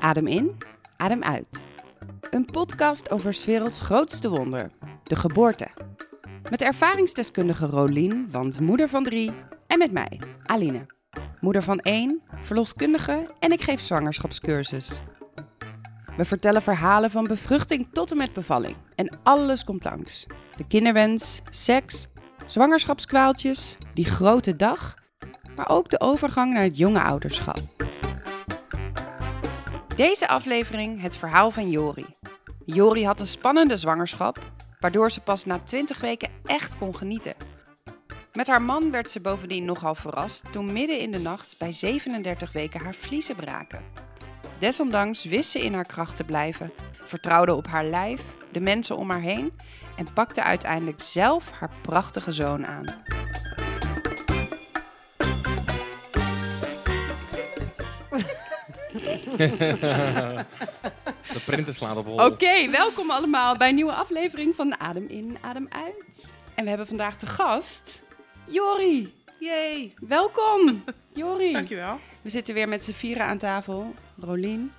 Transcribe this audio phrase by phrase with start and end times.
[0.00, 0.56] Adem in,
[0.96, 1.66] adem uit.
[2.30, 4.70] Een podcast over 's werelds grootste wonder,
[5.02, 5.68] de geboorte.
[6.50, 9.32] Met ervaringsdeskundige Rolien, want moeder van drie,
[9.66, 10.86] en met mij, Aline.
[11.40, 15.00] Moeder van één, verloskundige en ik geef zwangerschapscursus.
[16.16, 18.76] We vertellen verhalen van bevruchting tot en met bevalling.
[18.94, 20.26] En alles komt langs.
[20.56, 22.06] De kinderwens, seks,
[22.46, 24.94] zwangerschapskwaaltjes, die grote dag,
[25.56, 27.58] maar ook de overgang naar het jonge ouderschap.
[29.96, 32.06] Deze aflevering het verhaal van Jori.
[32.64, 34.38] Jori had een spannende zwangerschap,
[34.80, 37.34] waardoor ze pas na 20 weken echt kon genieten.
[38.32, 42.52] Met haar man werd ze bovendien nogal verrast toen midden in de nacht bij 37
[42.52, 43.82] weken haar vliezen braken.
[44.58, 49.10] Desondanks wist ze in haar kracht te blijven, vertrouwde op haar lijf, de mensen om
[49.10, 49.52] haar heen
[49.96, 53.02] en pakte uiteindelijk zelf haar prachtige zoon aan.
[61.32, 62.24] De printer slaat op hol.
[62.24, 66.34] Oké, welkom allemaal bij een nieuwe aflevering van Adem in, Adem uit.
[66.54, 68.02] En we hebben vandaag de gast,
[68.46, 69.14] Jori.
[69.38, 69.94] Yay!
[70.00, 71.52] Welkom, Jori.
[71.52, 71.98] Dankjewel.
[72.22, 73.94] We zitten weer met z'n vieren aan tafel.
[74.20, 74.72] Rolien,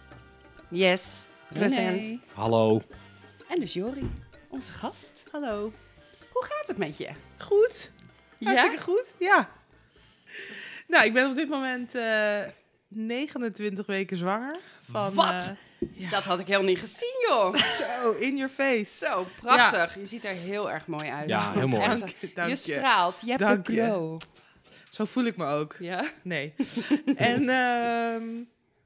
[0.69, 1.95] Yes, present.
[2.05, 2.81] René Hallo.
[3.47, 4.11] en dus Jori,
[4.49, 5.23] onze gast.
[5.31, 5.71] Hallo.
[6.31, 7.09] Hoe gaat het met je?
[7.37, 7.91] Goed?
[8.37, 8.47] Ja?
[8.47, 9.13] Hartstikke goed?
[9.19, 9.49] Ja.
[10.87, 12.39] Nou, ik ben op dit moment eh
[12.95, 14.57] 29 weken zwanger.
[14.91, 15.55] Van, Wat?
[15.79, 16.09] eh, ja.
[16.09, 17.55] Dat had ik helemaal niet gezien, joh.
[17.55, 18.97] Zo, in your face.
[19.05, 19.95] Zo, prachtig.
[19.99, 21.29] Je ziet er heel erg mooi uit.
[21.29, 21.87] Ja, heel mooi.
[21.87, 22.73] Dank je, dank je je.
[22.73, 23.83] straalt, je hebt Dank een je.
[23.85, 24.21] glow.
[24.91, 25.75] Zo voel ik me ook.
[25.79, 26.03] Ja?
[26.23, 26.53] Nee.
[27.15, 28.25] en ehm,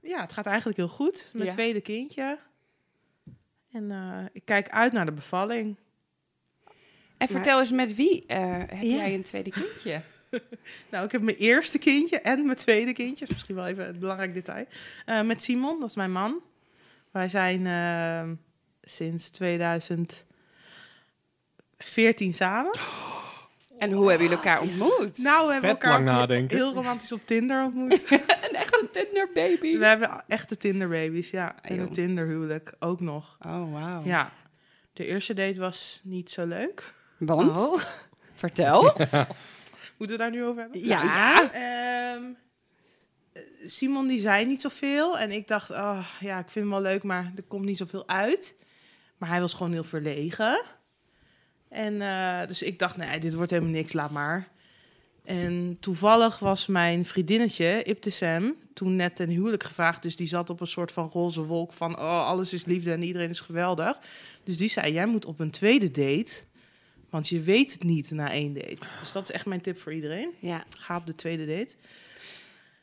[0.02, 1.30] ja, het gaat eigenlijk heel goed.
[1.33, 1.52] Mijn Ja.
[1.53, 2.38] tweede kindje.
[3.71, 5.75] En eh, ik kijk uit naar de bevalling.
[7.17, 8.95] En vertel eens met wie eh, heb Ja.
[8.95, 10.02] jij een tweede kindje?
[10.92, 13.25] Nou, ik heb mijn eerste kindje en mijn tweede kindje.
[13.25, 14.66] is misschien wel even een belangrijk detail.
[15.06, 16.42] Eh, met Simon, dat is mijn man.
[17.11, 18.30] Wij zijn eh,
[18.81, 20.23] sinds 2014
[22.33, 22.76] samen.
[23.77, 25.17] En hoe hebben jullie elkaar ontmoet?
[25.17, 26.58] Nou, we hebben Vet elkaar nadenken.
[26.58, 27.94] heel romantisch op Tinder ontmoet.
[28.49, 29.77] een echte Tinder baby.
[29.77, 31.55] we hebben echte Tinderbabies, ja.
[31.61, 31.83] En joh.
[31.83, 33.38] een Tinderhuwelijk ook nog.
[33.45, 34.02] Oh, wauw.
[34.05, 34.32] Ja.
[34.94, 36.94] De eerste date was niet zo leuk.
[37.17, 37.58] Want?
[37.58, 37.82] Oh.
[38.33, 38.94] Vertel.
[39.97, 40.85] Moeten we daar nu over hebben?
[40.85, 41.52] Ja.
[41.53, 42.23] Ehm,
[43.31, 45.19] eh, Simon die zei niet zoveel.
[45.19, 48.08] En ik dacht, oh, ja, ik vind hem wel leuk, maar er komt niet zoveel
[48.08, 48.55] uit.
[49.17, 50.63] Maar hij was gewoon heel verlegen.
[51.69, 54.47] En eh, dus ik dacht, nee, dit wordt helemaal niks, laat maar.
[55.23, 60.02] En toevallig was mijn vriendinnetje, Ibtisem, toen net ten huwelijk gevraagd.
[60.02, 63.03] Dus die zat op een soort van roze wolk van, oh, alles is liefde en
[63.03, 63.97] iedereen is geweldig.
[64.43, 66.35] Dus die zei, jij moet op een tweede date,
[67.10, 68.78] want je weet het niet na één date.
[69.00, 70.30] Dus dat is echt mijn tip voor iedereen.
[70.40, 70.64] Ja.
[70.78, 71.76] Ga op de tweede date.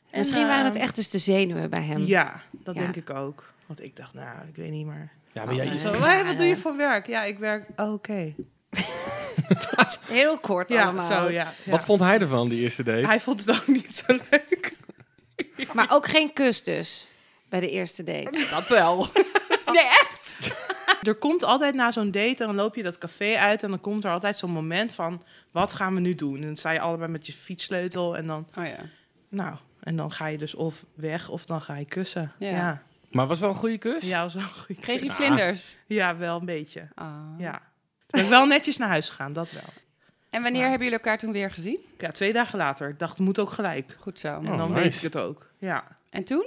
[0.09, 2.01] En, Misschien waren het ehm, echt dus de zenuwen bij hem.
[2.03, 2.81] Ja, dat Ja.
[2.81, 3.53] denk ik ook.
[3.65, 5.09] Want ik dacht, nou, ik weet niet meer.
[5.31, 5.99] Ja, maar jij, Zo, Ja.
[5.99, 7.07] "Hé, wat doe je voor werk?
[7.07, 7.69] Ja, ik werk...
[7.75, 8.33] oh, Oké.
[10.07, 11.07] Heel kort Ja, allemaal.
[11.07, 11.53] zo, ja.
[11.63, 11.71] ja.
[11.71, 13.05] Wat vond hij ervan, die eerste date?
[13.05, 14.73] Hij vond het ook niet zo leuk.
[15.73, 17.09] Maar ook geen kus dus
[17.49, 18.45] bij de eerste date.
[18.51, 19.07] Dat wel.
[19.73, 20.33] nee, echt?
[21.05, 23.63] Er komt altijd na zo'n date, dan loop je dat café uit...
[23.63, 26.35] en dan komt er altijd zo'n moment van, wat gaan we nu doen?
[26.35, 28.47] En dan sta je allebei met je fietssleutel en dan...
[28.57, 28.77] Oh ja.
[29.29, 32.31] Nou, en dan ga je dus of weg of dan ga je kussen.
[32.39, 32.81] Ja.
[33.11, 34.03] Maar was wel een goede kus?
[34.03, 35.77] ja was wel een goede Kreeg je vlinders?
[35.87, 36.87] Ja, wel een beetje.
[36.95, 37.07] Ah.
[37.37, 37.51] Ja.
[37.51, 37.61] Toen
[38.07, 39.63] ben ik wel netjes naar huis gegaan, dat wel.
[40.29, 41.79] En wanneer hebben jullie elkaar toen weer gezien?
[41.97, 42.89] Ja, twee dagen later.
[42.89, 43.95] Ik dacht, het moet ook gelijk.
[43.99, 44.27] Goed zo.
[44.27, 44.81] En Oh, dan nice.
[44.81, 45.49] weet ik het ook.
[45.57, 45.83] Ja.
[46.09, 46.45] En toen?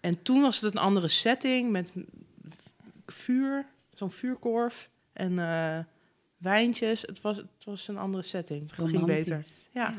[0.00, 1.92] En toen was het een andere setting met
[3.06, 5.78] vuur, zo'n vuurkorf en eh,
[6.36, 7.02] wijntjes.
[7.02, 8.70] Het was, het was een andere setting.
[8.76, 9.44] Het ging beter.
[9.72, 9.94] Ja.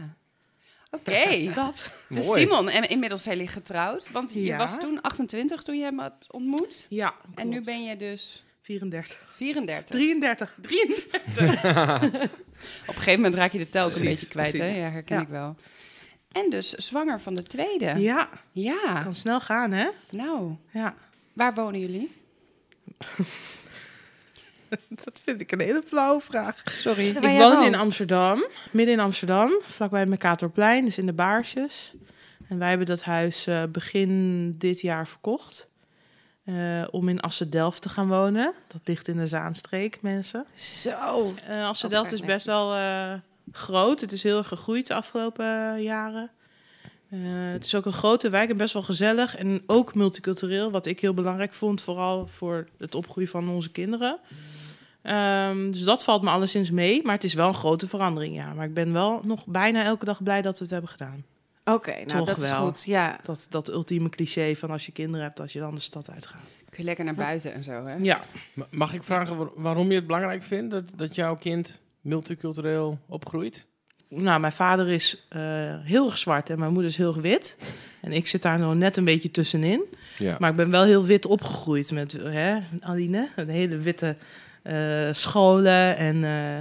[0.92, 1.44] Oké.
[1.54, 2.06] Dat.
[2.10, 2.42] Dus Mooi.
[2.42, 4.12] Simon, en inmiddels jullie getrouwd.
[4.12, 4.58] Want je Ja.
[4.58, 6.86] was toen 28 toen je hem hebt ontmoet.
[6.90, 7.14] Ja.
[7.36, 9.34] En nu ben je dus 34.
[9.36, 9.86] 34.
[9.96, 10.58] 33.
[10.62, 12.34] 33.
[12.82, 14.68] Op een gegeven moment raak je de tel ook een beetje kwijt, hè?
[14.68, 15.22] Ja, herken Ja.
[15.22, 15.56] ik wel.
[16.32, 17.86] En dus zwanger van de tweede.
[17.98, 19.02] Ja, Ja.
[19.04, 19.88] kan snel gaan, hè?
[20.10, 20.96] Nou, Ja.
[21.34, 22.12] waar wonen jullie?
[25.04, 26.62] Dat vind ik een hele flauwe vraag.
[26.66, 27.08] Sorry.
[27.08, 27.76] Ik woon in.
[27.76, 31.94] Amsterdam, midden in Amsterdam, vlakbij het Mercatorplein, dus in de Baarsjes.
[32.50, 35.68] En wij hebben dat huis eh, begin dit jaar verkocht.
[36.44, 38.54] eh, om in Assen-Delft te gaan wonen.
[38.68, 40.46] Dat ligt in de Zaanstreek, mensen.
[40.54, 41.34] Zo.
[41.50, 43.14] Assen-Delft Ook is best wel eh,
[43.52, 44.02] groot.
[44.02, 46.32] Het is heel erg gegroeid de afgelopen jaren.
[47.24, 49.36] Eh, het is ook een grote wijk en best wel gezellig.
[49.36, 51.82] En ook multicultureel, wat ik heel belangrijk vond.
[51.82, 54.20] Vooral voor het opgroeien van onze kinderen.
[55.02, 57.04] Ehm, dus dat valt me alleszins mee.
[57.04, 58.54] Maar het is wel een grote verandering, ja.
[58.54, 61.24] Maar ik ben wel nog bijna elke dag blij dat we het hebben gedaan.
[61.66, 62.84] Oké, nou Toch dat is goed.
[62.86, 63.20] Ja.
[63.24, 66.42] Dat, dat ultieme cliché van als je kinderen hebt, dat je dan de stad uitgaat.
[66.70, 67.96] Kun je lekker naar buiten en zo, hè?
[68.02, 68.22] Ja,
[68.54, 73.00] Ma- Mag ik vragen waar- waarom je het belangrijk vindt dat, dat jouw kind multicultureel
[73.08, 73.68] opgroeit?
[74.22, 75.42] Nou, mijn vader is eh,
[75.84, 77.58] heel erg zwart en mijn moeder is heel erg wit.
[78.02, 79.82] En ik zit daar nog net een beetje tussenin.
[80.18, 80.36] Ja.
[80.40, 84.16] Maar ik ben wel heel wit opgegroeid met, hè, Aline, een hele witte
[84.62, 85.98] eh, scholen.
[85.98, 86.58] En eh,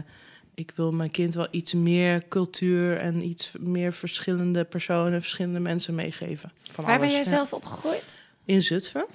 [0.55, 5.95] ik wil mijn kind wel iets meer cultuur en iets meer verschillende personen, verschillende mensen
[5.95, 6.53] meegeven.
[6.71, 7.25] Van Waar ben jij ja.
[7.25, 8.23] zelf opgegroeid?
[8.45, 9.06] In Zutphen.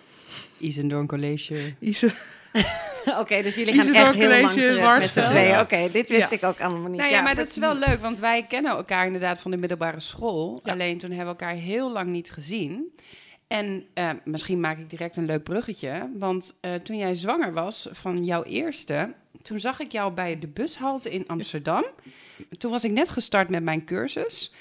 [0.58, 1.74] Isendoorn College.
[1.80, 2.14] Ise-
[3.22, 5.60] Oké, dus jullie gaan echt heel lang terug met z'n tweeën.
[5.60, 6.36] Oké, dit wist Ja.
[6.36, 7.00] ik ook allemaal niet.
[7.00, 10.00] Nou ja, maar dat is wel leuk, want wij kennen elkaar inderdaad van de middelbare
[10.00, 10.60] school.
[10.64, 10.72] Ja.
[10.72, 12.96] Alleen toen hebben we elkaar heel lang niet gezien.
[13.48, 16.10] En eh, misschien maak ik direct een leuk bruggetje.
[16.18, 20.48] Want eh, toen jij zwanger was van jouw eerste, toen zag ik jou bij de
[20.48, 21.86] bushalte in Amsterdam.
[22.58, 24.52] Toen was ik net gestart met mijn cursus.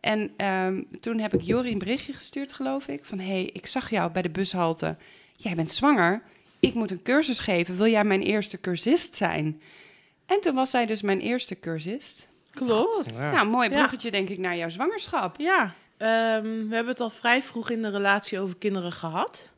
[0.00, 3.04] En ehm, toen heb ik Jori een berichtje gestuurd, geloof ik.
[3.04, 4.96] Van, hé, hey, ik zag jou bij de bushalte.
[5.32, 6.22] Jij bent zwanger.
[6.66, 7.76] Ik moet een cursus geven.
[7.76, 9.60] Wil jij mijn eerste cursist zijn?
[10.26, 12.28] En toen was zij dus mijn eerste cursist.
[12.50, 13.10] Klopt.
[13.16, 13.32] Ja.
[13.32, 13.74] Nou, mooi Ja.
[13.76, 15.36] bruggetje denk ik naar jouw zwangerschap.
[15.38, 19.50] Ja, ehm, we hebben het al vrij vroeg in de relatie over kinderen gehad.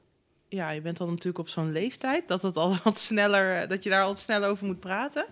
[0.49, 3.83] Ja, je bent dan natuurlijk op zo'n leeftijd dat, het al wat sneller, eh, dat
[3.83, 5.25] je daar al sneller over moet praten.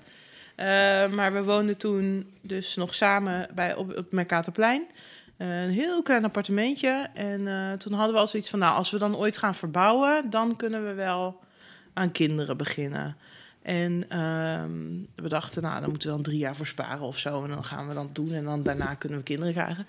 [0.56, 0.66] Eh,
[1.08, 4.86] maar we woonden toen dus nog samen bij, op, op het Mercatorplein.
[5.36, 7.06] Eh, een heel klein appartementje.
[7.14, 10.30] En eh, toen hadden we al zoiets van, nou, als we dan ooit gaan verbouwen,
[10.30, 11.40] dan kunnen we wel
[11.94, 13.16] aan kinderen beginnen.
[13.62, 17.44] En ehm, we dachten, nou, dan moeten we dan drie jaar voor sparen of zo.
[17.44, 19.86] En dan gaan we dat doen en dan daarna kunnen we kinderen krijgen.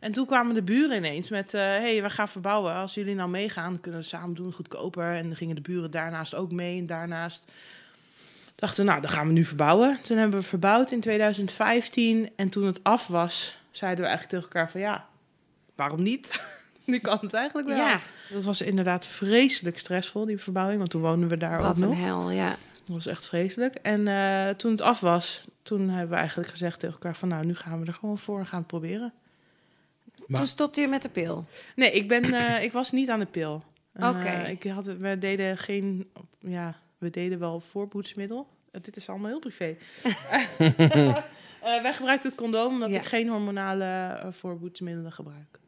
[0.00, 2.74] En toen kwamen de buren ineens met, hé, hey, we gaan verbouwen.
[2.74, 5.14] Als jullie nou meegaan, kunnen we samen doen, goedkoper.
[5.14, 7.52] En dan gingen de buren daarnaast ook mee en daarnaast
[8.54, 9.98] dachten we, nou, dan gaan we nu verbouwen.
[10.02, 12.30] Toen hebben we verbouwd in 2015.
[12.36, 15.06] En toen het af was, zeiden we eigenlijk tegen elkaar van, ja,
[15.74, 16.26] waarom niet?
[16.92, 17.76] nu kan het eigenlijk wel.
[17.76, 18.00] Ja,
[18.32, 20.78] Dat was inderdaad vreselijk stressvol, die verbouwing.
[20.78, 22.48] Want toen woonden we daar ook wat een hel, ja.
[22.84, 23.74] Dat was echt vreselijk.
[23.74, 27.28] En eh, toen het af was, toen hebben we eigenlijk gezegd tegen elkaar van...
[27.28, 29.12] nou, nu gaan we er gewoon voor en gaan het proberen.
[30.26, 31.44] Maar- Toen stopte je met de pil.
[31.76, 33.62] Nee, ik, ben, eh, ik was niet aan de pil.
[33.92, 34.30] Eh, Oké.
[34.48, 36.10] ik had, we deden geen...
[36.40, 38.48] Ja, we deden wel voorboedsmiddel.
[38.80, 39.76] Dit is allemaal heel privé.
[41.62, 42.96] Eh, wij gebruikten het condoom omdat Ja.
[42.96, 45.58] ik geen hormonale voorboedsmiddelen gebruik.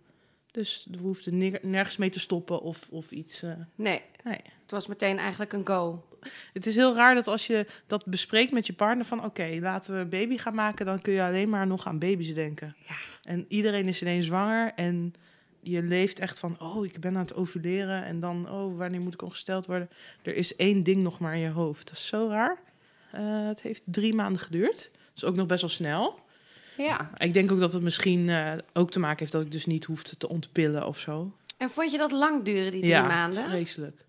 [0.52, 3.42] Dus we hoefden ner- nergens mee te stoppen of, of iets...
[3.42, 4.38] eh, Nee, nee.
[4.62, 6.04] het was meteen eigenlijk een go.
[6.52, 9.94] Het is heel raar dat als je dat bespreekt met je partner van oké, laten
[9.94, 12.76] we een baby gaan maken, dan kun je alleen maar nog aan baby's denken.
[12.88, 12.94] Ja.
[13.22, 15.12] En iedereen is ineens zwanger en
[15.62, 19.14] je leeft echt van oh, ik ben aan het ovuleren en dan oh, wanneer moet
[19.14, 19.90] ik ongesteld worden?
[20.22, 21.86] Er is één ding nog maar in je hoofd.
[21.86, 22.58] Dat is zo raar.
[23.12, 24.90] Eh, het heeft drie maanden geduurd.
[25.14, 26.20] Dus ook nog best wel snel.
[26.82, 27.10] Ja.
[27.16, 29.84] Ik denk ook dat het misschien eh, ook te maken heeft dat ik dus niet
[29.84, 31.32] hoefde te ontpillen of zo.
[31.56, 33.44] En vond je dat lang duren, die drie ja, maanden?
[33.48, 34.04] vreselijk.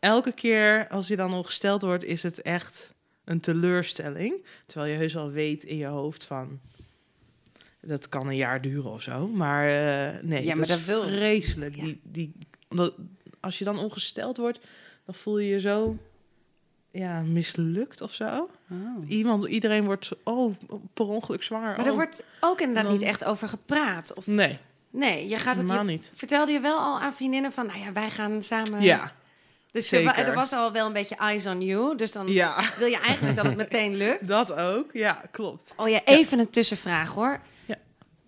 [0.00, 2.94] Elke keer als je dan ongesteld wordt, is het echt
[3.24, 4.34] een teleurstelling.
[4.66, 6.60] Terwijl je heus al weet in je hoofd van...
[7.82, 9.28] Dat kan een jaar duren of zo.
[9.28, 11.76] Maar eh, nee, Ja, maar is dat wil- vreselijk.
[11.76, 11.84] Ja.
[11.84, 12.32] Die, die,
[12.68, 12.94] omdat,
[13.40, 14.60] als je dan ongesteld wordt,
[15.04, 15.96] dan voel je je zo
[16.90, 18.48] ja, mislukt of zo.
[18.70, 19.08] Oh.
[19.08, 20.54] Iemand, iedereen wordt oh,
[20.94, 21.76] per ongeluk zwanger.
[21.76, 21.96] Maar er oh.
[21.96, 24.14] wordt ook inderdaad Dan- niet echt over gepraat.
[24.14, 24.26] Of...
[24.26, 24.58] Nee,
[24.92, 25.90] Nee, je gaat het helemaal je...
[25.90, 26.10] niet.
[26.14, 28.80] Vertelde je wel al aan vriendinnen van, nou ja, wij gaan samen...
[28.80, 29.12] Ja,
[29.70, 30.28] dus er, zeker.
[30.28, 31.96] er was al wel een beetje eyes on you.
[31.96, 34.26] Dus dan ja, wil je eigenlijk dat het meteen lukt.
[34.26, 34.92] dat ook.
[34.92, 35.74] Ja, klopt.
[35.76, 37.40] Oh ja, even een tussenvraag hoor.
[37.66, 37.76] Ja.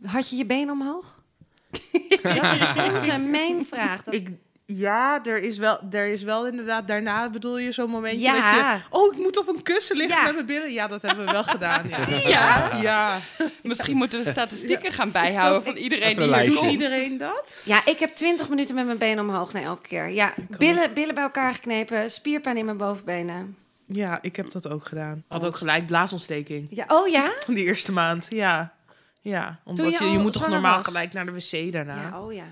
[0.05, 1.23] Had je je been omhoog?
[2.23, 4.03] dat is onze main vraag.
[4.03, 4.29] Dat- Ik,
[4.77, 8.33] ja, er is, wel, er is wel inderdaad daarna, bedoel je, zo'n momentje Ja.
[8.33, 8.83] dat je...
[8.91, 10.23] Oh, ik moet op een kussen liggen Ja.
[10.25, 10.73] met mijn billen.
[10.73, 11.89] Ja, dat hebben we wel gedaan.
[11.89, 11.99] Ja.
[11.99, 12.29] Zie je?
[12.29, 12.71] Ja.
[12.83, 13.19] ja.
[13.63, 16.45] Misschien moeten we statistieken gaan bijhouden dat- van iedereen die hier.
[16.51, 17.61] Doet iedereen dat?
[17.65, 20.09] Ja, ik heb 20 minuten met mijn benen omhoog nee, elke keer.
[20.09, 23.57] Ja, billen, billen bij elkaar geknepen, spierpijn in mijn bovenbenen.
[23.87, 25.25] Ja, ik heb dat ook gedaan.
[25.29, 26.67] Had ook gelijk blaasontsteking.
[26.71, 27.33] Ja, oh ja?
[27.47, 28.73] Die eerste maand, ja.
[29.21, 30.87] Ja, omdat je je, moet toch normaal was?
[30.87, 31.95] gelijk naar de wc daarna.
[31.97, 32.45] Ja, oh ja.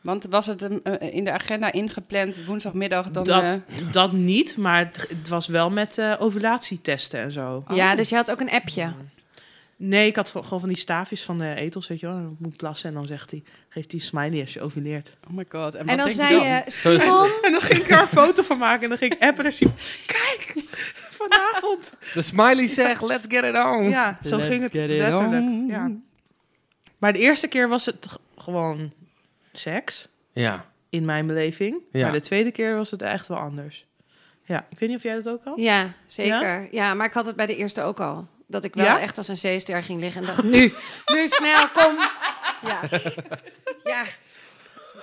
[0.00, 3.24] Want was het eh, in de agenda ingepland woensdagmiddag dan...
[3.24, 7.64] dat, eh, dat niet, maar het, het was wel met eh, ovulatietesten en zo.
[7.74, 8.92] Ja, dus je had ook een appje.
[9.76, 12.14] Nee, ik had gewoon van die staafjes van de etels, weet je wel.
[12.14, 15.16] Dan moet ik plassen en dan zegt hij, geeft hij smiley als je ovuleert.
[15.28, 15.74] oh my god.
[15.74, 17.30] En, En dan denk zei je je, Simon...
[17.44, 19.52] En dan ging ik er een foto van maken en dan ging ik appen naar
[19.52, 19.74] Simon.
[20.06, 20.54] Kijk,
[21.10, 21.94] vanavond.
[22.14, 23.88] De smiley zegt, let's get it on.
[23.88, 25.68] Ja, zo Let's ging het letterlijk.
[25.68, 25.90] Ja.
[26.98, 28.92] Maar de eerste keer was het gewoon
[29.52, 30.64] seks, Ja.
[30.90, 31.76] in mijn beleving.
[31.92, 32.02] Ja.
[32.02, 33.86] Maar de tweede keer was het echt wel anders.
[34.44, 35.58] Ja, ik weet niet of jij dat ook al?
[35.58, 36.68] Ja, zeker.
[36.70, 36.94] Ja?
[36.94, 38.26] maar ik had het bij de eerste ook al.
[38.46, 39.00] Dat ik wel Ja?
[39.00, 40.72] echt als een zeester ging liggen en dacht, nu,
[41.14, 41.96] nu snel, kom.
[42.62, 42.80] Ja.
[43.84, 44.02] Ja.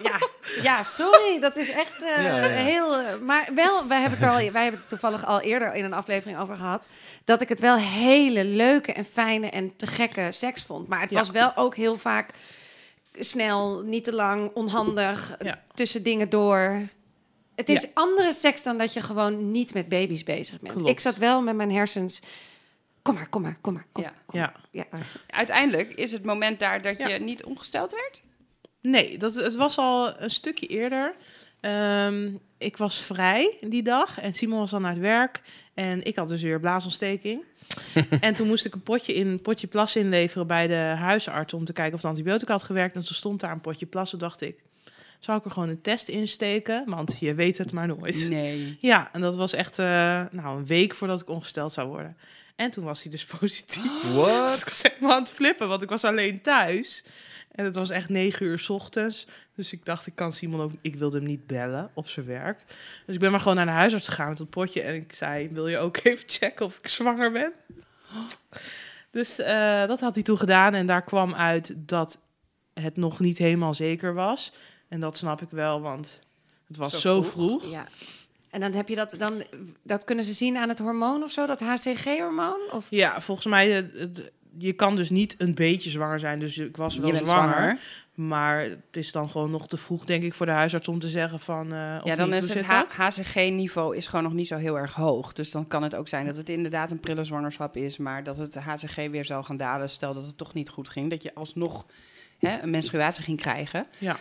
[0.03, 0.17] Ja,
[0.63, 1.39] ja, sorry.
[1.39, 2.47] Dat is echt eh, Ja, ja.
[2.47, 2.97] heel...
[2.99, 5.83] eh, maar wel, wij hebben, het er al, wij hebben het toevallig al eerder in
[5.85, 6.87] een aflevering over gehad...
[7.25, 10.87] dat ik het wel hele leuke en fijne en te gekke seks vond.
[10.87, 11.17] Maar het Ja.
[11.17, 12.29] was wel ook heel vaak
[13.19, 15.63] snel, niet te lang, onhandig, Ja.
[15.73, 16.87] tussen dingen door.
[17.55, 17.87] Het is Ja.
[17.93, 20.73] andere seks dan dat je gewoon niet met baby's bezig bent.
[20.75, 20.89] Klopt.
[20.89, 22.21] Ik zat wel met mijn hersens...
[23.01, 23.85] Kom maar, kom maar, kom maar.
[23.91, 24.03] Kom.
[24.03, 24.13] Ja.
[24.31, 24.53] Ja.
[24.71, 24.85] Ja.
[25.27, 28.21] Uiteindelijk is het moment daar dat je niet ongesteld werd?
[28.81, 31.15] Nee, dat, het was al een stukje eerder.
[31.67, 35.41] Ehm, ik was vrij die dag en Simon was dan naar het werk.
[35.73, 37.43] En ik had dus weer blaasontsteking.
[38.19, 41.53] en toen moest ik een potje, in, een potje plas inleveren bij de huisarts...
[41.53, 42.95] om te kijken of de antibiotica had gewerkt.
[42.95, 44.09] En toen stond daar een potje plas.
[44.09, 44.63] Toen dacht ik,
[45.19, 46.83] zou ik er gewoon een test insteken?
[46.85, 48.29] Want je weet het maar nooit.
[48.29, 48.77] Nee.
[48.79, 49.85] Ja, en dat was echt eh,
[50.31, 52.17] nou, een week voordat ik ongesteld zou worden.
[52.55, 54.01] En toen was hij dus positief.
[54.01, 54.59] Dus What?
[54.59, 57.03] ik was helemaal aan het flippen, want ik was alleen thuis.
[57.51, 59.27] En het was echt negen uur 's ochtends.
[59.57, 60.71] Dus ik dacht, ik kan Simon ook...
[60.81, 62.63] Ik wilde hem niet bellen op zijn werk.
[63.05, 64.81] Dus ik ben maar gewoon naar de huisarts gegaan met dat potje.
[64.81, 67.53] En ik zei, wil je ook even checken of ik zwanger ben?
[69.11, 70.73] Dus eh, dat had hij toen gedaan.
[70.73, 72.21] En daar kwam uit dat
[72.73, 74.51] het nog niet helemaal zeker was.
[74.87, 76.21] En dat snap ik wel, want
[76.67, 77.61] het was Zo zo, vroeg.
[77.61, 77.71] vroeg.
[77.71, 77.87] Ja.
[78.49, 79.43] En dan heb je dat, dan,
[79.83, 82.59] dat kunnen ze zien aan het hormoon of zo, dat HCG-hormoon?
[82.71, 82.87] Of...
[82.89, 86.39] Ja, volgens mij, eh, het- je kan dus niet een beetje zwanger zijn.
[86.39, 87.79] Dus ik was wel zwanger.
[88.17, 91.09] Maar het is dan gewoon nog te vroeg, denk ik, voor de huisarts om te
[91.09, 91.73] zeggen van...
[91.73, 92.43] eh, of Ja, dan niet.
[92.43, 92.65] is het?
[92.95, 95.33] HCG-niveau is gewoon nog niet zo heel erg hoog.
[95.33, 98.37] Dus dan kan het ook zijn dat het inderdaad een prille zwangerschap is, maar dat
[98.37, 99.89] het HCG weer zal gaan dalen.
[99.89, 101.85] Stel dat het toch niet goed ging, dat je alsnog
[102.39, 103.85] hè, een menstruatie ging krijgen.
[103.97, 104.15] Ja.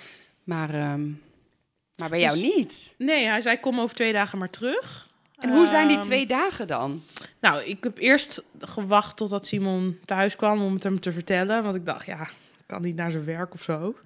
[0.45, 1.07] Maar, ehm,
[1.97, 2.95] maar bij jou Dus- niet.
[2.99, 5.09] Nee, hij zei, kom over twee dagen maar terug.
[5.37, 7.03] En hoe zijn die Ehm, twee dagen dan?
[7.41, 11.63] Nou, ik heb eerst gewacht totdat Simon thuis kwam om het hem te vertellen.
[11.63, 12.29] Want ik dacht, ja,
[12.67, 13.97] kan niet naar zijn werk of zo.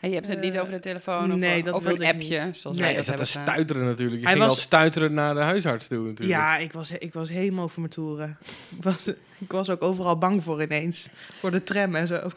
[0.00, 2.44] Hey, je hebt het niet eh, over de telefoon of nee, dat over een appje,
[2.44, 2.56] niet.
[2.56, 3.26] zoals Nee, wij Dat te gedaan.
[3.26, 4.18] stuiteren natuurlijk.
[4.20, 6.38] Je Hij ging was- al stuiteren naar de huisarts toe natuurlijk.
[6.38, 8.38] Ja, ik was, ik was helemaal over mijn toeren.
[8.76, 9.06] Ik was,
[9.38, 11.08] ik was ook overal bang voor ineens.
[11.38, 12.30] Voor de tram en zo.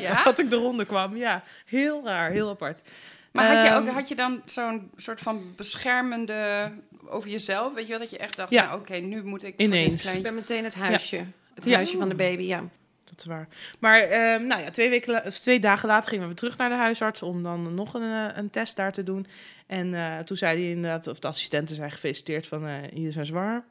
[0.00, 0.24] Ja?
[0.24, 1.16] Dat ik de ronde kwam.
[1.16, 2.80] Ja, heel raar, heel apart.
[3.32, 6.70] Maar had je, ook, Ehm, had je dan zo'n soort van beschermende
[7.06, 7.74] over jezelf?
[7.74, 8.64] Weet je wel, dat je echt dacht, Ja.
[8.66, 9.72] nou, oké, nu moet ik Ineens.
[9.82, 10.22] voor dit Ik kleintje...
[10.22, 11.24] ben meteen het huisje.
[11.54, 11.74] Het Ja.
[11.74, 12.64] huisje van de baby, ja.
[13.24, 13.48] Dat is waar.
[13.78, 16.68] Maar ehm, nou ja, twee, weken of twee dagen later gingen we weer terug naar
[16.68, 19.26] de huisarts om dan nog een, eh, een test daar te doen.
[19.66, 23.26] En eh, toen zei hij inderdaad, of de assistenten zijn gefeliciteerd van uh, jullie zijn
[23.26, 23.64] zwaar.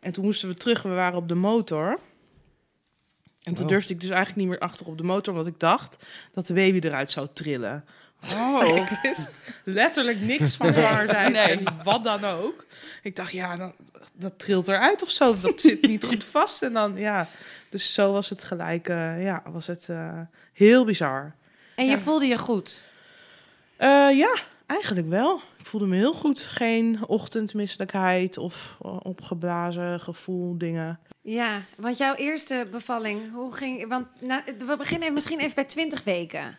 [0.00, 1.98] En toen moesten we terug, we waren op de motor.
[3.42, 6.04] En toen durfde ik dus eigenlijk niet meer achter op de motor, omdat ik dacht
[6.32, 7.84] dat de baby eruit zou trillen.
[8.34, 9.30] Oh, Ik wist
[9.64, 11.46] letterlijk niks van zwanger zijn Nee.
[11.46, 12.66] en wat dan ook.
[13.02, 13.74] Ik dacht, ja, dan,
[14.12, 15.36] dat trilt eruit of zo.
[15.40, 16.62] Dat zit niet goed vast.
[16.62, 17.28] En dan, ja.
[17.70, 20.20] Dus zo was het gelijk, eh, ja, was het eh,
[20.52, 21.34] heel bizar.
[21.76, 21.98] En je Ja.
[21.98, 22.88] voelde je goed.
[23.76, 24.34] Eh, ja,
[24.66, 25.40] eigenlijk wel.
[25.58, 26.40] Ik voelde me heel goed.
[26.40, 30.98] Geen ochtendmisselijkheid of opgeblazen gevoel, dingen.
[31.22, 33.88] Ja, want jouw eerste bevalling, hoe ging...
[33.88, 36.58] Want nou, we beginnen misschien even bij 20 weken.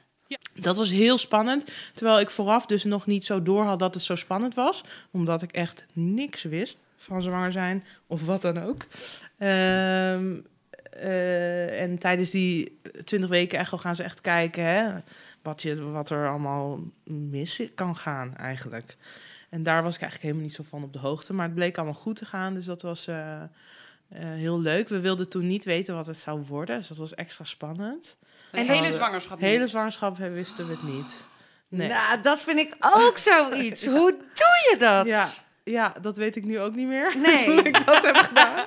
[0.53, 1.65] Dat was heel spannend.
[1.93, 4.83] Terwijl ik vooraf dus nog niet zo door had dat het zo spannend was.
[5.11, 8.85] Omdat ik echt niks wist van zwanger zijn of wat dan ook.
[9.37, 10.35] Ehm,
[11.00, 14.91] eh, en tijdens die 20 weken echo gaan ze echt kijken hè,
[15.41, 18.98] wat, je, wat er allemaal mis kan gaan eigenlijk.
[19.50, 21.34] En daar was ik eigenlijk helemaal niet zo van op de hoogte.
[21.34, 23.48] Maar het bleek allemaal goed te gaan, dus dat was eh, eh,
[24.10, 24.88] heel leuk.
[24.88, 28.18] We wilden toen niet weten wat het zou worden, dus dat was extra spannend.
[28.51, 29.70] en hele hele zwangerschap Hele niet.
[29.70, 31.27] zwangerschap wisten we het niet.
[31.68, 31.88] Nee.
[31.88, 33.86] Nou, dat vind ik ook zoiets.
[33.96, 35.06] Hoe doe je dat?
[35.06, 35.29] Ja,
[35.71, 37.15] ja, dat weet ik nu ook niet meer.
[37.17, 37.45] Nee.
[37.51, 38.65] Hoe ik dat heb gedaan.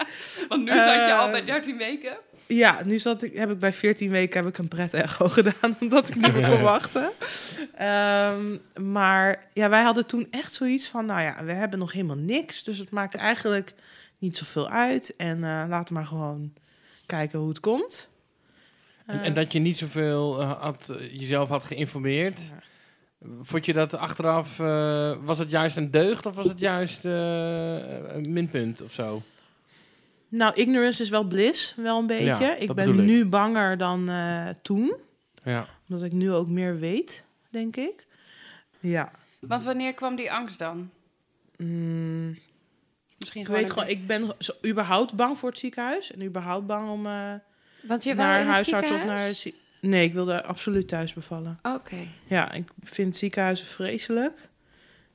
[0.49, 2.17] Want nu zat je al Eh, bij 13 weken.
[2.47, 6.09] Ja, nu zat ik, heb ik bij 14 weken heb ik een pret-echo gedaan, omdat
[6.09, 7.11] ik niet meer kon wachten.
[7.77, 8.57] Ehm,
[8.91, 12.63] maar ja, wij hadden toen echt zoiets van, nou ja, we hebben nog helemaal niks.
[12.65, 13.73] Dus het maakt eigenlijk
[14.19, 15.15] niet zoveel uit.
[15.17, 16.53] En eh, laten we maar gewoon
[17.07, 18.09] kijken hoe het komt.
[19.07, 22.41] En, Eh, en dat je niet zoveel eh, had, eh, jezelf had geïnformeerd.
[23.43, 27.13] Vond je dat achteraf, eh, was het juist een deugd of was het juist eh,
[28.15, 29.23] een minpunt of zo?
[30.29, 32.25] Nou, ignorance is wel bliss, wel een beetje.
[32.25, 32.95] Ja, ik ben ik.
[32.97, 34.97] nu banger dan eh, toen.
[35.43, 35.67] Ja.
[35.89, 38.07] Omdat ik nu ook meer weet, denk ik.
[38.81, 39.11] Ja.
[39.41, 40.91] Want wanneer kwam die angst dan?
[41.57, 42.39] Mm,
[43.19, 43.61] Misschien ik gewoon...
[43.61, 44.31] weet een- gewoon, ik ben
[44.67, 46.13] überhaupt bang voor het ziekenhuis.
[46.13, 47.33] En überhaupt bang om eh,
[47.83, 49.53] Want je naar huisarts of naar ziekenhuis?
[49.83, 51.59] Nee, ik wilde absoluut thuis bevallen.
[51.63, 51.97] Oké.
[52.27, 54.49] Ja, ik vind ziekenhuizen vreselijk.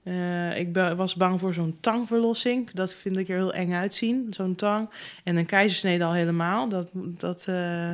[0.04, 2.72] Eh, ik was bang voor zo'n tangverlossing.
[2.72, 4.90] Dat vind ik er heel eng uitzien, zo'n tang.
[5.24, 6.70] En een keizersnede al helemaal.
[6.70, 7.94] Dat, dat, eh,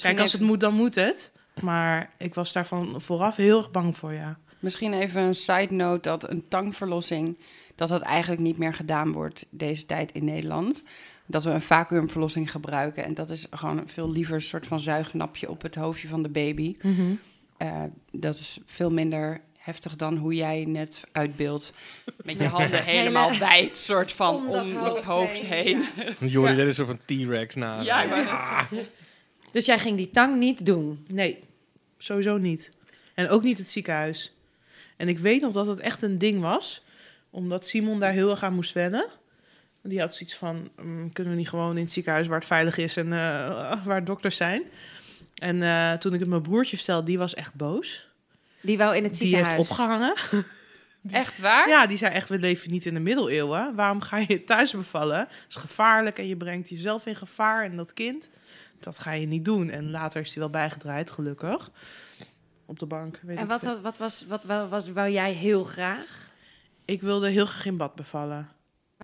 [0.00, 1.32] Kijk, als het moet, dan moet het.
[1.60, 4.38] Maar ik was daarvan vooraf heel erg bang voor, ja.
[4.58, 7.38] Misschien even een side note dat een tangverlossing...
[7.74, 10.82] dat dat eigenlijk niet meer gedaan wordt deze tijd in Nederland.
[11.26, 13.04] Dat we een vacuümverlossing gebruiken.
[13.04, 16.22] En dat is gewoon een veel liever een soort van zuignapje op het hoofdje van
[16.22, 16.76] de baby.
[17.56, 21.72] Eh, dat is veel minder heftig dan hoe jij net uitbeeldt.
[22.24, 25.84] Met je handen helemaal Hele- wijd, soort van Om het hoofd hoofd heen,
[26.18, 26.28] heen.
[26.28, 26.56] Jordi, Ja.
[26.58, 27.80] dit is een soort van T-Rex na.
[27.80, 28.86] Ja, zeggen.
[29.50, 31.04] Dus jij ging die tang niet doen.
[31.08, 31.38] Nee,
[31.98, 32.68] sowieso niet.
[33.14, 34.32] En ook niet het ziekenhuis.
[34.96, 36.82] En ik weet nog dat het echt een ding was,
[37.30, 39.06] omdat Simon daar heel erg aan moest wennen.
[39.86, 42.76] Die had zoiets van, mm, kunnen we niet gewoon in het ziekenhuis waar het veilig
[42.78, 44.62] is en eh, waar dokters zijn?
[45.34, 48.08] En eh, toen ik het mijn broertje vertelde, die was echt boos.
[48.60, 49.56] Die wou in het Die ziekenhuis.
[49.56, 50.14] heeft opgehangen.
[51.10, 51.68] Echt waar?
[51.68, 53.74] Ja, die zei echt, we leven niet in de middeleeuwen.
[53.74, 55.18] Waarom ga je thuis bevallen?
[55.18, 58.30] Dat is gevaarlijk en je brengt jezelf in gevaar en dat kind.
[58.80, 59.70] Dat ga je niet doen.
[59.70, 61.70] En later is hij wel bijgedraaid, gelukkig.
[62.66, 63.20] Op de bank.
[63.22, 66.30] Weet En wat, had- wat, was, wat wa- was, wou jij heel graag?
[66.84, 68.48] Ik wilde heel graag in bad bevallen.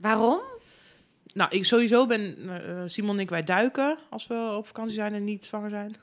[0.00, 0.40] Waarom?
[1.34, 5.14] Nou, ik sowieso ben eh, Simon en ik, wij duiken als we op vakantie zijn
[5.14, 5.94] en niet zwanger zijn.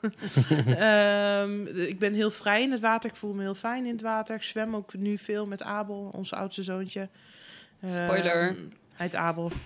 [0.76, 3.10] Ehm, ik ben heel vrij in het water.
[3.10, 4.34] Ik voel me heel fijn in het water.
[4.34, 7.08] Ik zwem ook nu veel met Abel, ons oudste zoontje.
[7.86, 8.42] Spoiler.
[8.42, 9.52] Hij heet Abel.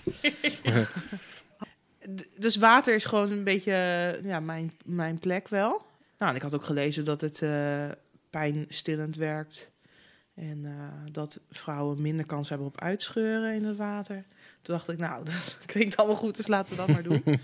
[2.39, 5.83] Dus water is gewoon een beetje eh, ja, mijn, mijn plek wel.
[6.19, 7.89] Nou, en ik had ook gelezen dat het eh
[8.33, 9.71] pijnstillend werkt.
[10.35, 14.25] En eh, dat vrouwen minder kans hebben op uitscheuren in het water.
[14.63, 17.23] Toen dacht ik, nou, dat klinkt allemaal goed, dus laten we dat maar doen.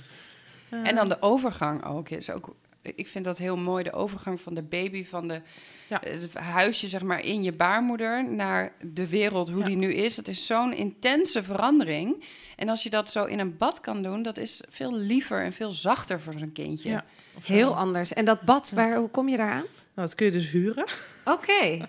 [0.71, 2.55] En dan de overgang ook is ook.
[2.83, 5.41] Ik vind dat heel mooi, de overgang van de baby van de,
[5.89, 6.01] Ja.
[6.05, 9.65] het huisje zeg maar in je baarmoeder naar de wereld hoe Ja.
[9.67, 10.17] die nu is.
[10.17, 12.25] Het is zo'n intense verandering.
[12.57, 15.53] En als je dat zo in een bad kan doen, dat is veel liever en
[15.53, 16.89] veel zachter voor zo'n kindje.
[16.89, 17.05] Ja.
[17.43, 18.13] Heel anders.
[18.13, 19.65] En dat bad, waar, hoe kom je daar aan?
[19.95, 20.85] Nou, dat kun je dus huren.
[21.25, 21.89] Oké.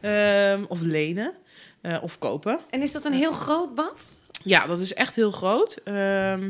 [0.00, 1.32] Ehm, of lenen.
[1.80, 2.58] eh, of kopen.
[2.70, 4.22] En is dat een heel groot bad?
[4.44, 5.80] Ja, dat is echt heel groot.
[5.84, 6.42] Ehm,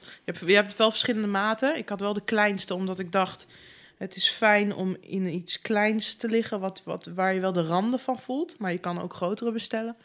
[0.00, 1.76] je, hebt, je hebt wel verschillende maten.
[1.76, 3.46] Ik had wel de kleinste, omdat ik dacht...
[3.96, 6.60] het is fijn om in iets kleins te liggen...
[6.60, 8.58] Wat, wat, waar je wel de randen van voelt.
[8.58, 9.96] Maar je kan ook grotere bestellen.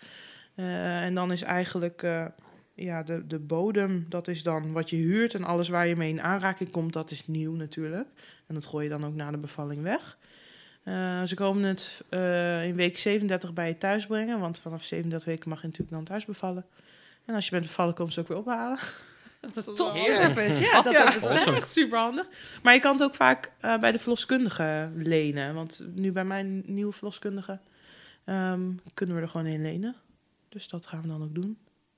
[0.55, 2.03] Eh, en dan is eigenlijk...
[2.03, 2.25] eh,
[2.73, 5.33] ja, de, de bodem, dat is dan wat je huurt.
[5.33, 8.07] En alles waar je mee in aanraking komt, dat is nieuw natuurlijk.
[8.47, 10.17] En dat gooi je dan ook na de bevalling weg.
[10.83, 12.03] Eh, ze komen het
[12.63, 14.39] in week 37 bij je thuis brengen.
[14.39, 16.65] Want vanaf 37 weken mag je natuurlijk dan thuis bevallen.
[17.25, 18.79] En als je bent bevallen, komen ze ook weer ophalen.
[19.41, 20.63] Dat is top service.
[20.63, 22.27] Ja, dat ja, is echt super handig.
[22.63, 25.53] Maar je kan het ook vaak eh, bij de verloskundige lenen.
[25.53, 27.59] Want nu bij mijn nieuwe verloskundige
[28.23, 29.95] ehm, kunnen we er gewoon in lenen.
[30.49, 31.57] Dus dat gaan we dan ook doen.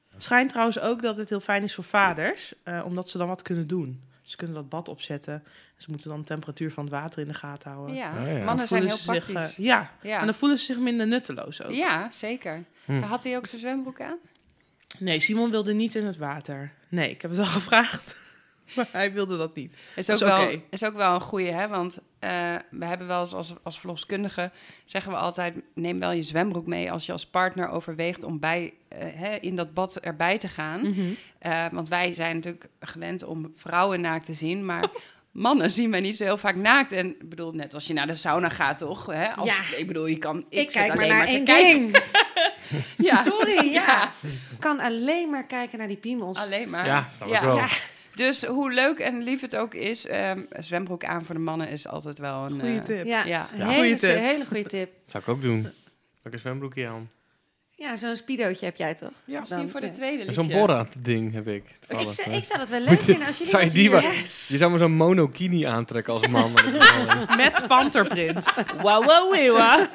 [0.10, 3.28] Het schijnt trouwens ook dat het heel fijn is voor vaders, eh, omdat ze dan
[3.28, 4.02] wat kunnen doen.
[4.22, 5.44] Ze kunnen dat bad opzetten.
[5.78, 7.96] Ze moeten dan de temperatuur van het water in de gaten houden.
[7.96, 8.44] Ja, ja.
[8.44, 9.58] mannen zijn heel zich, praktisch.
[9.58, 9.92] eh, ja.
[10.02, 10.20] ja.
[10.20, 11.72] en dan voelen ze zich minder nutteloos ook.
[11.72, 12.64] ja, zeker.
[12.86, 13.02] Hm.
[13.02, 14.18] Had hij ook zijn zwembroek aan?
[15.00, 16.72] Nee, Simon wilde niet in het water.
[16.90, 18.16] Nee, ik heb het wel gevraagd.
[18.76, 19.78] Maar hij wilde dat niet.
[19.96, 21.68] Is Dat ook, is wel, is ook wel een goeie, hè?
[21.68, 24.52] Want eh, we hebben wel eens als, als verloskundige...
[24.84, 26.92] zeggen we altijd, neem wel je zwembroek mee...
[26.92, 30.96] als je als partner overweegt om bij, eh, hè, in dat bad erbij te gaan.
[31.40, 34.66] Eh, want wij zijn natuurlijk gewend om vrouwen naakt te zien...
[34.66, 34.86] maar
[35.32, 36.92] mannen zien wij niet zo heel vaak naakt.
[36.92, 39.06] En ik bedoel, net als je naar de sauna gaat, toch?
[39.06, 39.32] Hè?
[39.32, 39.78] Als, Ja.
[39.78, 40.46] Ik bedoel, je kan...
[40.50, 41.92] Ik, kijk maar alleen naar te één kijken.
[42.96, 43.22] Ja.
[43.32, 44.12] Sorry, ja.
[44.22, 46.38] Ik kan alleen maar kijken naar die piemels.
[46.38, 46.86] Alleen maar.
[46.86, 47.56] Ja, snap ik wel.
[47.56, 47.68] Ja.
[48.16, 50.06] Dus hoe leuk en lief het ook is...
[50.06, 52.60] ehm, zwembroek aan voor de mannen is altijd wel een...
[52.60, 53.06] Goeie eh, tip.
[53.06, 53.48] Ja, Ja.
[53.52, 54.18] hele, Goeie tip.
[54.18, 54.92] hele goede tip.
[55.06, 55.68] Zou ik ook doen.
[56.22, 57.10] Pak een zwembroekje aan.
[57.76, 59.12] Ja, zo'n speedootje heb jij toch?
[59.26, 59.92] Ja, misschien Dan- voor de ja.
[59.94, 60.48] tweede Zo'n.
[60.48, 61.64] Borat-ding heb ik.
[61.70, 62.36] Ik toevallig, zou, hè.
[62.38, 64.80] ik zou dat wel leuk vinden als jullie Zou je die wel- Je zou maar
[64.80, 66.54] zo'n monokini aantrekken als man.
[67.38, 68.46] Met panterprint.
[68.82, 69.88] Wow, wow, wow.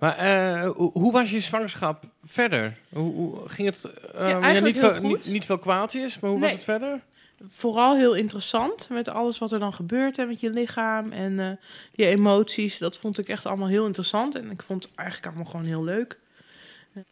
[0.00, 2.76] Maar eh, hoe, was je zwangerschap verder?
[2.88, 3.84] Hoe, hoe ging het?
[3.84, 5.08] eh, ja, eigenlijk niet, heel veel, goed.
[5.08, 7.00] niet, niet veel kwaadjes, maar hoe was het verder?
[7.46, 11.50] Vooral heel interessant met alles wat er dan gebeurt hè, met je lichaam en eh,
[11.92, 12.78] je emoties.
[12.78, 14.34] Dat vond ik echt allemaal heel interessant.
[14.34, 16.18] En ik vond het eigenlijk allemaal gewoon heel leuk.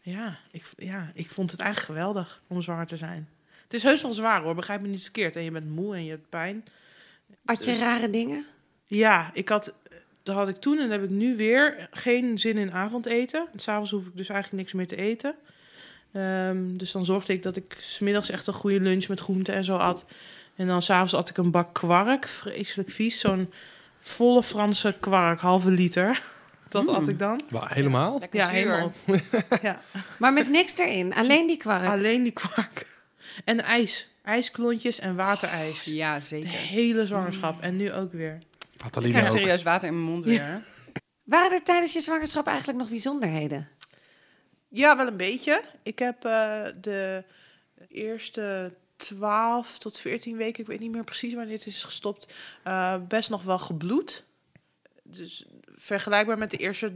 [0.03, 3.29] Ja ik, ja, ik vond het eigenlijk geweldig om zwanger te zijn.
[3.63, 5.37] Het is heus wel zwaar hoor, begrijp me niet verkeerd.
[5.37, 6.65] En je bent moe en je hebt pijn.
[7.45, 8.47] Had je Dus- rare dingen?
[8.87, 9.75] Ja, ik had,
[10.29, 13.47] dat had ik toen en heb ik nu weer geen zin in avondeten.
[13.57, 15.35] S'avonds hoef ik dus eigenlijk niks meer te eten.
[16.13, 19.65] Ehm, dus dan zorgde ik dat ik smiddags echt een goede lunch met groenten en
[19.65, 20.05] zo at.
[20.57, 23.21] En dan s'avonds at ik een bak kwark, vreselijk vies.
[23.21, 23.53] Zo'n
[23.99, 26.23] volle Franse kwark, halve liter.
[26.69, 26.95] Dat Mm.
[26.95, 27.41] at ik dan.
[27.67, 28.21] Helemaal?
[28.31, 28.93] Ja, helemaal.
[29.63, 29.81] ja,
[30.19, 31.15] Maar met niks erin.
[31.15, 31.85] Alleen die kwark.
[31.87, 32.87] alleen die kwark.
[33.45, 34.09] En ijs.
[34.25, 35.85] ijsklontjes en waterijs.
[35.85, 36.49] Ja, De zeker.
[36.51, 37.61] hele zwangerschap.
[37.63, 38.39] En nu ook weer.
[38.79, 39.39] Ik Catalina krijg ook.
[39.39, 40.65] serieus water in mijn mond weer.
[41.23, 43.69] Waren er tijdens je zwangerschap eigenlijk nog bijzonderheden?
[44.69, 45.65] Ja, wel een beetje.
[45.83, 47.25] Ik heb eh, de
[47.89, 52.97] eerste 12 tot 14 weken, ik weet niet meer precies wanneer het is gestopt, eh,
[53.09, 54.25] best nog wel gebloed.
[55.03, 56.93] Dus vergelijkbaar met de eerste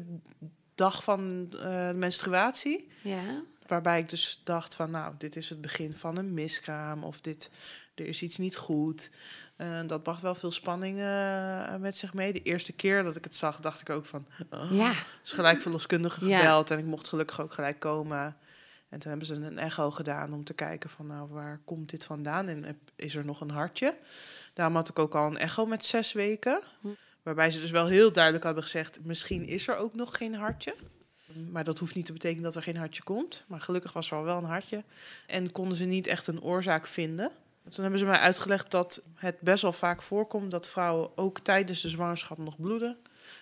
[0.75, 2.89] dag van eh, menstruatie.
[3.03, 3.43] Ja.
[3.67, 7.51] Waarbij ik dus dacht van, nou, dit is het begin van een miskraam of dit,
[7.95, 9.11] er is iets niet goed.
[9.63, 12.33] Eh, dat bracht wel veel spanning eh, met zich mee.
[12.33, 14.71] De eerste keer dat ik het zag, dacht ik ook van, oh.
[14.71, 14.93] Ja.
[15.23, 16.39] Dus gelijk verloskundige Ja.
[16.39, 18.37] gebeld en ik mocht gelukkig ook gelijk komen.
[18.89, 22.05] En toen hebben ze een echo gedaan om te kijken van, nou, waar komt dit
[22.05, 22.49] vandaan?
[22.49, 23.97] En is er nog een hartje?
[24.53, 26.61] Daarom had ik ook al een echo met zes weken.
[26.81, 26.89] Hm.
[27.23, 30.75] Waarbij ze dus wel heel duidelijk hadden gezegd, misschien is er ook nog geen hartje.
[31.51, 33.45] Maar dat hoeft niet te betekenen dat er geen hartje komt.
[33.47, 34.85] Maar gelukkig was er al wel een hartje.
[35.27, 37.31] En konden ze niet echt een oorzaak vinden.
[37.71, 41.81] Toen hebben ze mij uitgelegd dat het best wel vaak voorkomt dat vrouwen ook tijdens
[41.81, 42.97] de zwangerschap nog bloeden.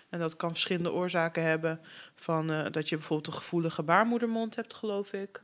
[0.09, 1.79] En dat kan verschillende oorzaken hebben.
[2.15, 5.39] Van eh, dat je bijvoorbeeld een gevoelige baarmoedermond hebt, geloof ik.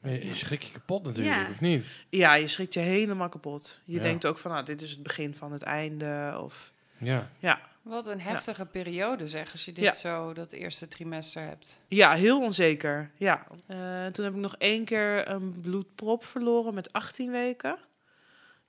[0.00, 1.48] Maar Je je schrik je kapot natuurlijk, Ja.
[1.50, 1.88] of niet?
[2.08, 3.80] Ja, je schrikt je helemaal kapot.
[3.84, 4.02] Je Ja.
[4.02, 6.38] denkt ook van, nou, dit is het begin van het einde.
[6.42, 7.30] Of Ja.
[7.38, 9.92] ja, Wat een heftige periode zeg, als je dit Ja.
[9.92, 11.80] zo dat eerste trimester hebt.
[11.88, 13.10] ja heel onzeker.
[13.16, 13.46] Ja.
[13.66, 17.76] Eh, toen heb ik nog één keer een bloedprop verloren met 18 weken.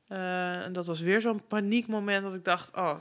[0.07, 2.93] Eh, en dat was weer zo'n paniekmoment dat ik dacht, oh,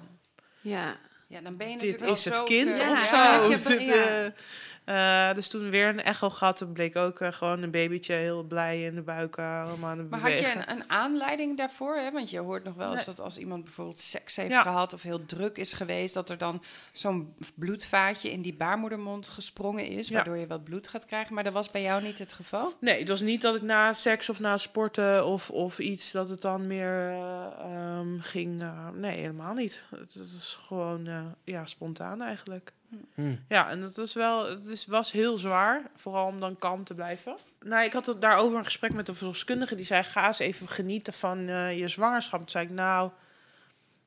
[0.60, 0.96] Ja.
[1.28, 3.68] Ja, dan ben je dit natuurlijk is al het zo kind ver- of Ja, zo.
[3.78, 4.32] Dit, ja.
[4.86, 6.56] eh, dus toen weer een echo gehad.
[6.56, 9.98] Toen bleek ook eh, gewoon een babytje heel blij in de buik eh, allemaal aan
[9.98, 11.96] het Maar had je een, een aanleiding daarvoor?
[11.96, 12.10] Hè?
[12.10, 13.04] Want je hoort nog wel eens Nee.
[13.04, 14.62] dat als iemand bijvoorbeeld seks heeft Ja.
[14.62, 19.86] gehad of heel druk is geweest, dat er dan zo'n bloedvaatje in die baarmoedermond gesprongen
[19.86, 20.14] is, Ja.
[20.14, 21.34] waardoor je wat bloed gaat krijgen.
[21.34, 22.72] Maar dat was bij jou niet het geval?
[22.80, 26.28] Nee, het was niet dat ik na seks of na sporten of, of iets dat
[26.28, 28.64] het dan meer eh, ehm, ging.
[28.94, 29.82] nee, helemaal niet.
[29.90, 32.72] Het, het is gewoon ja, spontaan eigenlijk.
[33.14, 33.36] Hm.
[33.48, 36.94] Ja, en dat is wel, het is, was heel zwaar, vooral om dan kalm te
[36.94, 37.36] blijven.
[37.60, 40.68] Nou, ik had het daarover een gesprek met een verloskundige die zei: ga eens even
[40.68, 42.38] genieten van eh, je zwangerschap.
[42.38, 43.10] Toen zei ik: Nou,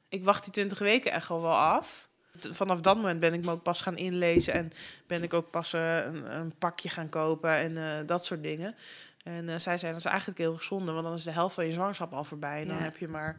[0.10, 2.08] ik wacht die 20 weken echt al wel af.
[2.40, 4.72] Vanaf dat moment ben ik me ook pas gaan inlezen en
[5.08, 8.76] ben ik ook pas eh, een, een pakje gaan kopen en eh, dat soort dingen.
[9.24, 11.66] En zij zei, dat is eigenlijk heel erg zonde, want dan is de helft van
[11.66, 12.62] je zwangerschap al voorbij.
[12.62, 13.36] En dan heb je maar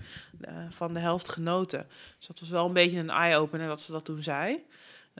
[0.68, 1.86] van de helft genoten.
[2.18, 4.64] Dus dat was wel een beetje een eye-opener dat ze dat toen zei.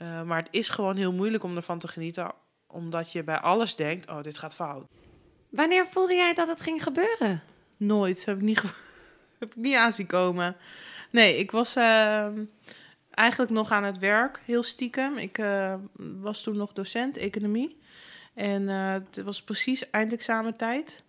[0.01, 2.31] Eh, maar het is gewoon heel moeilijk om ervan te genieten,
[2.67, 4.85] omdat je bij alles denkt, oh, dit gaat fout.
[5.49, 7.41] Wanneer voelde jij dat het ging gebeuren?
[7.77, 8.73] Nooit, heb ik niet, ge-
[9.39, 10.55] heb ik niet aanzien komen.
[11.09, 12.43] Nee, ik was ehm,
[13.09, 15.17] eigenlijk nog aan het werk, heel stiekem.
[15.17, 15.73] Ik eh,
[16.21, 17.77] was toen nog docent economie.
[18.33, 21.03] En eh, het was precies eindexamentijd.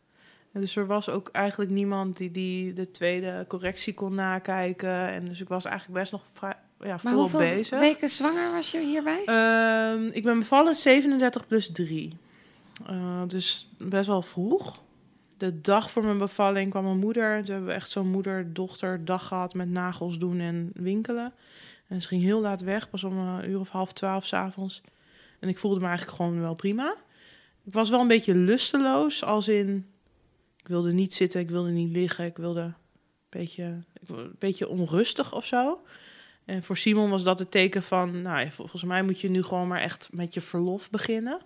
[0.52, 5.08] En dus er was ook eigenlijk niemand die, die de tweede correctie kon nakijken.
[5.08, 7.78] En dus ik was eigenlijk best nog vrij, ja, Maar hoeveel bezig.
[7.78, 9.22] weken zwanger was je hierbij?
[9.24, 12.16] Ehm, ik ben bevallen 37 plus 3.
[13.26, 14.82] dus best wel vroeg.
[15.36, 17.36] De dag voor mijn bevalling kwam mijn moeder.
[17.36, 21.32] Toen hebben we echt zo'n moeder-dochter dag gehad met nagels doen en winkelen.
[21.88, 24.82] En ze ging heel laat weg, pas om een uur of half twaalf s'avonds.
[25.38, 26.96] En ik voelde me eigenlijk gewoon wel prima.
[27.64, 29.86] Ik was wel een beetje lusteloos, als in...
[30.56, 32.74] Ik wilde niet zitten, ik wilde niet liggen, ik wilde een
[33.28, 35.80] beetje, een beetje onrustig of zo.
[36.44, 39.42] En voor Simon was dat het teken van, nou, ja, volgens mij moet je nu
[39.42, 41.38] gewoon maar echt met je verlof beginnen.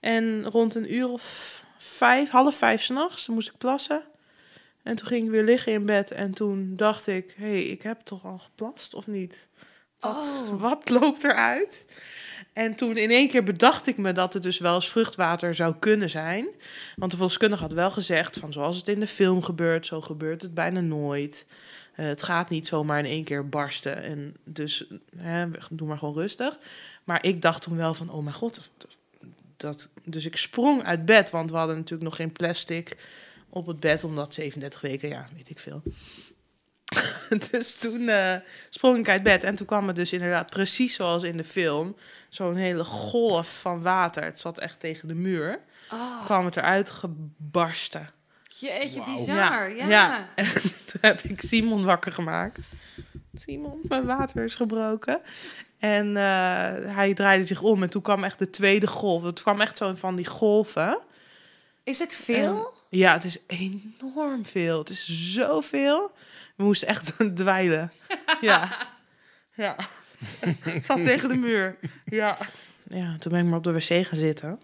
[0.00, 4.02] En rond een uur of vijf, half vijf s'nachts, moest ik plassen.
[4.82, 7.82] En toen ging ik weer liggen in bed en toen dacht ik, hé, hey, ik
[7.82, 9.48] heb toch al geplast of niet?
[10.00, 10.60] Wat, Oh.
[10.68, 11.84] wat loopt eruit?
[12.52, 15.74] En toen in één keer bedacht ik me dat het dus wel eens vruchtwater zou
[15.78, 16.48] kunnen zijn.
[16.96, 20.42] Want de verloskundige had wel gezegd van zoals het in de film gebeurt, zo gebeurt
[20.42, 21.46] het bijna nooit.
[21.92, 24.02] Eh, het gaat niet zomaar in één keer barsten.
[24.02, 24.84] En dus
[25.16, 26.58] hè, doe maar gewoon rustig.
[27.04, 28.70] Maar ik dacht toen wel van, oh mijn god.
[29.56, 32.96] Dat, dus ik sprong uit bed, want we hadden natuurlijk nog geen plastic
[33.48, 35.82] op het bed, omdat 37 weken, ja, weet ik veel.
[37.50, 38.36] dus toen eh,
[38.70, 41.96] sprong ik uit bed en toen kwam het dus inderdaad precies zoals in de film.
[42.28, 44.24] Zo'n hele golf van water.
[44.24, 45.60] Het zat echt tegen de muur.
[45.90, 48.10] Oh, Kwam het eruit gebarsten.
[48.66, 49.14] Jeetje, Wauw.
[49.14, 49.76] bizar.
[49.76, 49.86] Ja.
[49.88, 50.28] Ja.
[50.34, 50.46] En
[50.86, 52.68] toen heb ik Simon wakker gemaakt.
[53.34, 55.20] Simon, mijn water is gebroken.
[55.78, 59.22] En eh, hij draaide zich om en toen kwam echt de tweede golf.
[59.22, 60.98] Het kwam echt zo van die golven.
[61.82, 62.72] Is het veel?
[62.88, 64.78] Ja, het is enorm veel.
[64.78, 66.12] Het is zoveel.
[66.56, 67.92] We moesten echt dweilen.
[68.40, 68.76] Ja.
[69.54, 69.76] Ja.
[70.74, 71.78] Ik zat tegen de muur.
[72.04, 72.38] Ja.
[72.88, 74.60] Ja, toen ben ik maar op de wc gaan zitten.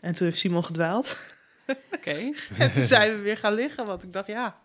[0.00, 1.16] En toen heeft Simon gedwaald.
[1.96, 2.32] Oké.
[2.58, 4.56] En toen zijn we weer gaan liggen, want ik dacht, ja,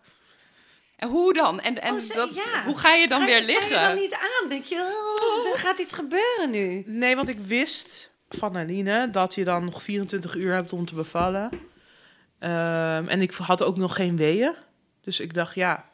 [0.96, 1.60] En hoe dan?
[1.60, 2.64] En, en Oh, ze- dat, ja.
[2.64, 3.80] hoe ga je dan Ga weer je- sta je liggen?
[3.82, 4.48] dan niet aan?
[4.48, 5.06] Denk je,
[5.44, 6.82] oh, er gaat iets gebeuren nu.
[6.86, 10.94] Nee, want ik wist van Aline dat je dan nog 24 uur hebt om te
[10.94, 11.50] bevallen.
[12.38, 14.52] Ehm, en ik had ook nog geen weeën.
[15.00, 15.84] Dus ik dacht, ja,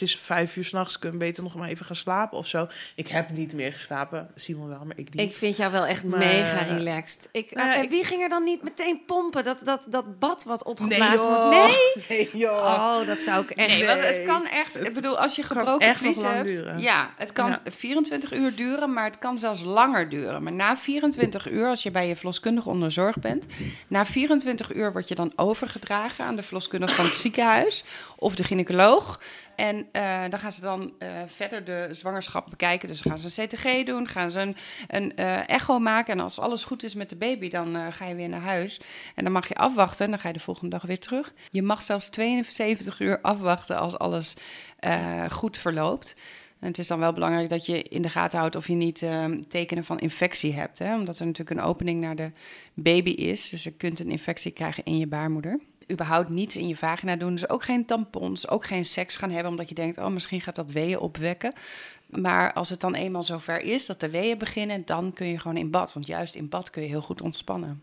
[0.00, 2.66] het is vijf uur s'nachts, ik kan beter nog maar even gaan slapen of zo.
[2.94, 5.30] Ik heb niet meer geslapen, Simon wel, maar ik niet.
[5.30, 7.28] Ik vind jou wel echt Maar- mega relaxed.
[7.32, 9.44] Ik, Nou en ik- wie ging er dan niet meteen pompen?
[9.44, 11.50] Dat, dat, dat bad wat opgeblazen wordt?
[11.50, 12.04] Nee?
[12.08, 12.52] Nee, joh.
[13.00, 13.68] Oh, dat zou ik echt...
[13.78, 14.84] Nee, want het kan echt.
[14.86, 16.48] Ik bedoel, als je gebroken vlies hebt.
[16.48, 16.78] duren.
[16.80, 17.58] Ja, het kan Ja.
[17.70, 20.42] 24 uur duren, maar het kan zelfs langer duren.
[20.42, 23.46] Maar na 24 uur, als je bij je verloskundige onder zorg bent,
[23.88, 27.84] na 24 uur word je dan overgedragen aan de verloskundige van het ziekenhuis
[28.16, 29.20] of de gynaecoloog.
[29.56, 32.88] En eh, dan gaan ze dan eh, verder de zwangerschap bekijken.
[32.88, 34.56] Dus gaan ze een CTG doen, gaan ze een,
[34.88, 36.12] een eh, echo maken.
[36.12, 38.80] En als alles goed is met de baby, dan ga je weer naar huis.
[39.14, 41.32] En dan mag je afwachten en dan ga je de volgende dag weer terug.
[41.50, 44.36] Je mag zelfs 72 uur afwachten als alles
[45.28, 46.14] goed verloopt.
[46.58, 49.02] En het is dan wel belangrijk dat je in de gaten houdt of je niet
[49.02, 50.78] eh, tekenen van infectie hebt.
[50.78, 50.94] Hè?
[50.94, 52.30] Omdat er natuurlijk een opening naar de
[52.74, 53.48] baby is.
[53.48, 55.60] Dus je kunt een infectie krijgen in je baarmoeder.
[55.90, 57.30] Überhaupt niets in je vagina doen.
[57.30, 59.50] Dus ook geen tampons, ook geen seks gaan hebben.
[59.50, 61.52] Omdat je denkt, oh, misschien gaat dat weeën opwekken.
[62.06, 65.56] Maar als het dan eenmaal zover is dat de weeën beginnen, dan kun je gewoon
[65.56, 65.92] in bad.
[65.92, 67.82] Want juist in bad kun je heel goed ontspannen.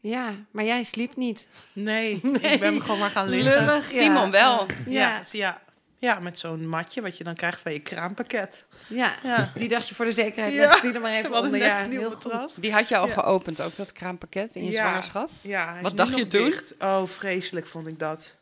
[0.00, 1.48] Ja, maar jij sliep niet.
[1.72, 2.20] Nee,
[2.52, 3.66] ik ben gewoon maar gaan liggen.
[3.66, 3.98] Lullig, ja.
[3.98, 4.66] Simon wel.
[4.86, 5.62] Ja, dus ja.
[5.98, 8.66] Ja, met zo'n matje wat je dan krijgt bij je kraampakket.
[8.86, 9.14] Ja.
[9.22, 9.52] Ja.
[9.54, 10.80] die dacht je voor de zekerheid, Ja.
[10.80, 11.56] die er maar even onder.
[11.58, 12.62] Ja, heel goed.
[12.62, 13.12] Die had je al Ja.
[13.12, 14.76] geopend, ook dat kraampakket in je Ja.
[14.80, 15.30] zwangerschap.
[15.40, 16.44] Ja, Wat dacht je toen?
[16.50, 16.74] dicht.
[16.78, 18.36] Oh, vreselijk vond ik dat.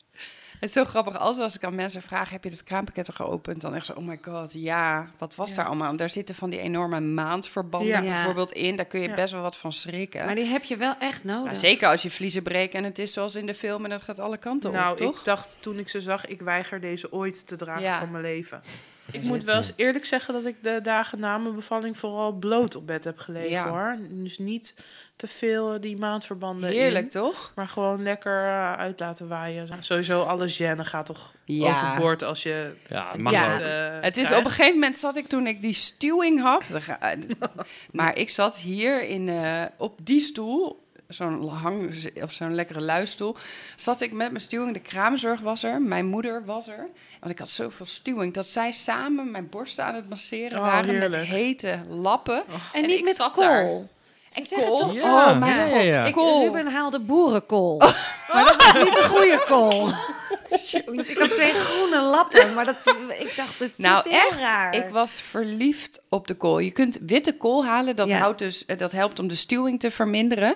[0.63, 3.27] Het is zo grappig, als, als ik aan mensen vraag, heb je het kraampakket al
[3.27, 3.61] geopend?
[3.61, 5.57] Dan echt zo, oh my god, ja, wat was Ja.
[5.57, 5.97] daar allemaal?
[5.97, 8.01] Daar zitten van die enorme maandverbanden Ja.
[8.01, 8.77] bijvoorbeeld in.
[8.77, 9.15] Daar kun je Ja.
[9.15, 10.25] best wel wat van schrikken.
[10.25, 11.57] Maar die heb je wel echt nodig.
[11.57, 14.19] Zeker als je vliezen breken en het is zoals in de film en het gaat
[14.19, 15.19] alle kanten nou, op, toch?
[15.19, 17.99] ik dacht toen ik ze zag, ik weiger deze ooit te dragen Ja.
[17.99, 18.63] van mijn leven.
[19.11, 22.33] Ik moet het, wel eens eerlijk zeggen dat ik de dagen na mijn bevalling vooral
[22.33, 23.69] bloot op bed heb gelegen Ja.
[23.69, 23.97] hoor.
[24.09, 24.75] Dus niet
[25.17, 27.53] te veel die maandverbanden Heerlijk, in, toch?
[27.55, 29.69] maar gewoon lekker eh, uit laten waaien.
[29.79, 31.71] Sowieso alle gêne gaat toch Ja.
[31.71, 33.49] overboord als je Ja, mag Ja.
[33.59, 33.61] wel.
[33.61, 36.79] eh, Het is op een gegeven moment zat ik toen ik die stuwing had.
[37.01, 37.11] eh,
[37.93, 43.37] maar ik zat hier in, eh, op die stoel, zo'n hang of zo'n lekkere luistoel.
[43.77, 44.73] Zat ik met mijn stuwing.
[44.75, 46.89] De kraamzorg was er, mijn moeder was er.
[47.21, 50.99] Want ik had zoveel stuwing dat zij samen mijn borsten aan het masseren Oh, waren
[50.99, 52.37] met hete lappen.
[52.73, 53.45] En En niet ik met zat kool.
[53.45, 53.65] daar.
[54.29, 54.79] Ze En zeggen kool?
[54.79, 55.31] toch, Ja.
[55.33, 56.05] oh mijn Ja, god, ja.
[56.05, 56.45] Ik, Kool.
[56.45, 57.79] Ruben haalde boerenkool.
[58.33, 59.89] Maar dat is niet de goede kool.
[60.97, 62.77] Dus ik had twee groene lappen, maar dat,
[63.19, 64.41] ik dacht, het Nou, heel echt.
[64.41, 64.75] raar.
[64.75, 66.59] Ik was verliefd op de kool.
[66.59, 67.97] Je kunt witte kool halen.
[67.97, 68.19] Dat, Ja.
[68.19, 70.55] houdt dus, eh, dat helpt om de stuwing te verminderen.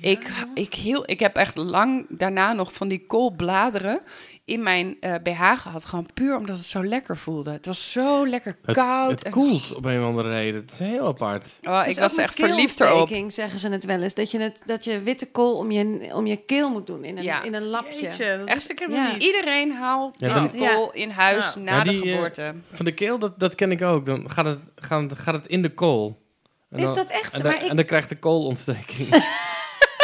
[0.00, 4.00] Ik, ik, heel, ik heb echt lang daarna nog van die koolbladeren
[4.46, 5.84] in mijn eh, BH gehad.
[5.84, 7.50] Gewoon puur omdat het zo lekker voelde.
[7.50, 9.10] Het was zo lekker Het, koud.
[9.10, 10.60] het en- koelt op een of andere reden.
[10.60, 11.46] Het is heel apart.
[11.62, 13.08] Oh, Het is ik ook was echt verliefd erop.
[13.28, 14.14] zeggen ze het wel eens.
[14.14, 17.16] Dat je, het, dat je witte kool om je, om je keel moet doen in
[17.18, 17.42] een, Ja.
[17.42, 18.00] in een lapje.
[18.02, 18.56] Jeetje, dat Echt?
[18.56, 19.12] wist ik Ja.
[19.12, 19.22] niet.
[19.22, 21.60] Iedereen haalt Ja, witte dan- kool in huis Ja.
[21.60, 22.54] na Ja, de die, eh, geboorte.
[22.72, 24.06] Van de keel, dat, dat ken ik ook.
[24.06, 26.22] Dan gaat het, gaat, gaat het in de kool.
[26.70, 29.08] En Is dan- dat echt En dan, ik, en dan krijgt de koolontsteking.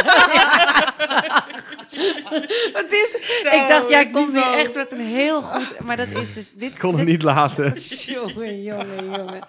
[2.81, 3.15] het is,
[3.53, 5.81] ik dacht, jij komt nu echt met een heel goed...
[5.81, 6.53] Maar dat is dus...
[6.53, 7.75] Dit, Ik kon het dit- niet laten.
[8.15, 9.47] Jongen, jongen, jongen.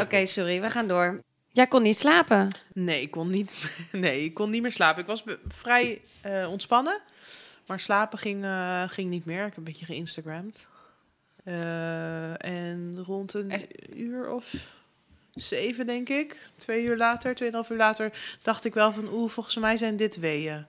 [0.00, 1.20] Oké, sorry, we gaan door.
[1.52, 2.50] Jij kon niet slapen.
[2.72, 3.56] Nee, ik kon niet,
[3.92, 5.00] nee, ik kon niet meer slapen.
[5.02, 7.00] Ik was vrij eh, ontspannen,
[7.66, 9.38] maar slapen ging, eh, ging niet meer.
[9.38, 10.66] Ik heb een beetje geïnstagramd.
[11.44, 14.52] Eh, en rond een En- uur of
[15.34, 18.10] zeven, denk ik, twee uur later, tweeënhalf uur later,
[18.42, 20.66] dacht ik wel van, oeh, volgens mij zijn dit weeën.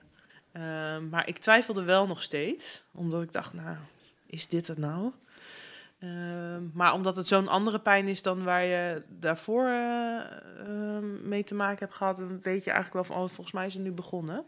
[0.52, 0.62] Eh,
[1.10, 3.76] maar ik twijfelde wel nog steeds, omdat ik dacht, nou,
[4.26, 5.12] is dit het nou?
[5.98, 10.20] Ehm, maar omdat het zo'n andere pijn is dan waar je daarvoor eh,
[10.58, 13.66] ehm, mee te maken hebt gehad, dan weet je eigenlijk wel van, oh, volgens mij
[13.66, 14.44] is het nu begonnen.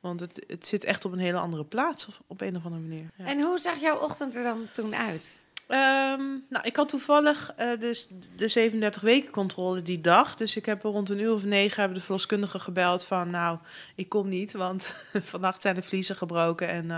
[0.00, 3.10] Want het, het zit echt op een hele andere plaats, op een of andere manier.
[3.16, 3.24] Ja.
[3.24, 5.34] En hoe zag jouw ochtend er dan toen uit?
[5.72, 10.34] Ehm, nou, ik had toevallig eh, dus de 37 weken controle die dag.
[10.34, 13.30] Dus ik heb rond een uur of negen hebben de verloskundige gebeld van...
[13.30, 13.58] nou,
[13.94, 16.68] ik kom niet, want vannacht zijn de vliezen gebroken...
[16.68, 16.96] en eh,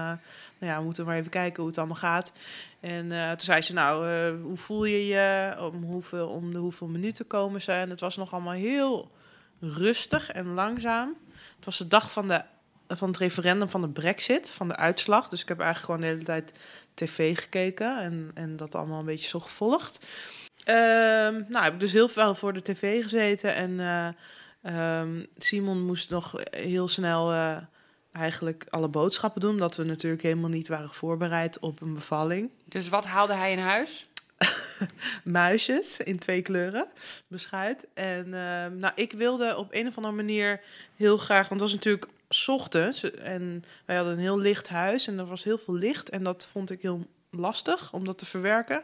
[0.59, 2.33] nou ja, we moeten maar even kijken hoe het allemaal gaat.
[2.81, 5.57] En eh, toen zei ze, nou, hoe voel je je?
[5.73, 7.73] Om, hoeveel, om de hoeveel minuten komen ze?
[7.73, 9.11] En het was nog allemaal heel
[9.61, 11.17] rustig en langzaam.
[11.57, 12.43] Het was de dag van, de,
[12.89, 15.29] van het referendum van de brexit, van de uitslag.
[15.29, 16.59] Dus ik heb eigenlijk gewoon de hele tijd
[16.95, 20.07] tv gekeken en, en dat allemaal een beetje zo gevolgd.
[20.65, 24.09] Ehm, nou, heb ik dus heel veel voor de tv gezeten en eh,
[24.63, 27.57] ehm, Simon moest nog heel snel eh,
[28.13, 29.51] eigenlijk alle boodschappen doen.
[29.51, 32.51] Omdat we natuurlijk helemaal niet waren voorbereid op een bevalling.
[32.65, 34.09] Dus wat haalde hij in huis?
[35.25, 36.87] Muisjes in twee kleuren,
[37.27, 37.87] beschuit.
[37.95, 40.61] En ehm, nou, ik wilde op een of andere manier
[40.97, 41.49] heel graag...
[41.49, 42.07] Want het was natuurlijk
[42.47, 45.07] ochtends en wij hadden een heel licht huis.
[45.07, 46.11] En er was heel veel licht.
[46.11, 48.83] En dat vond ik heel lastig om dat te verwerken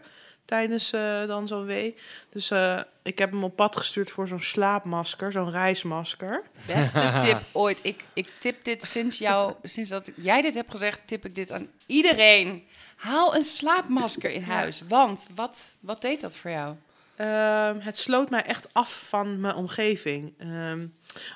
[0.51, 1.95] tijdens eh, dan zo'n wee.
[2.29, 6.43] Dus eh, ik heb hem op pad gestuurd voor zo'n slaapmasker, zo'n reismasker.
[6.67, 7.81] Beste tip ooit.
[7.83, 11.53] Ik, ik tip dit sinds, jou, sinds dat jij dit hebt gezegd, tip ik dit
[11.53, 12.65] aan iedereen.
[12.97, 14.83] Haal een slaapmasker in huis.
[14.89, 16.77] Want wat, wat deed dat voor jou?
[17.17, 20.33] Ehm, het sloot mij echt af van mijn omgeving.
[20.39, 20.87] Ehm,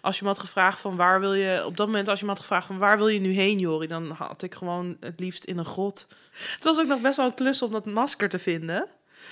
[0.00, 1.62] als je me had gevraagd van waar wil je...
[1.66, 3.86] Op dat moment als je me had gevraagd van waar wil je nu heen, Jori...
[3.86, 6.06] dan had ik gewoon het liefst in een grot.
[6.54, 8.86] Het was ook nog best wel een klus om dat masker te vinden.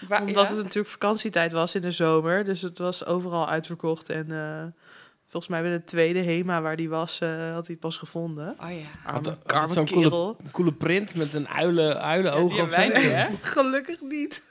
[0.09, 0.48] Wa- Omdat ja?
[0.55, 2.44] het natuurlijk vakantietijd was in de zomer.
[2.44, 4.09] Dus het was overal uitverkocht.
[4.11, 4.64] En eh,
[5.26, 8.57] volgens mij bij de tweede HEMA waar die was, eh, had hij het pas gevonden.
[8.61, 9.11] Oh ja.
[9.12, 10.37] Arme, Had- zo'n kerel.
[10.52, 13.26] Coole print met een uilen, uilenoog die of hè?
[13.40, 14.42] Gelukkig niet.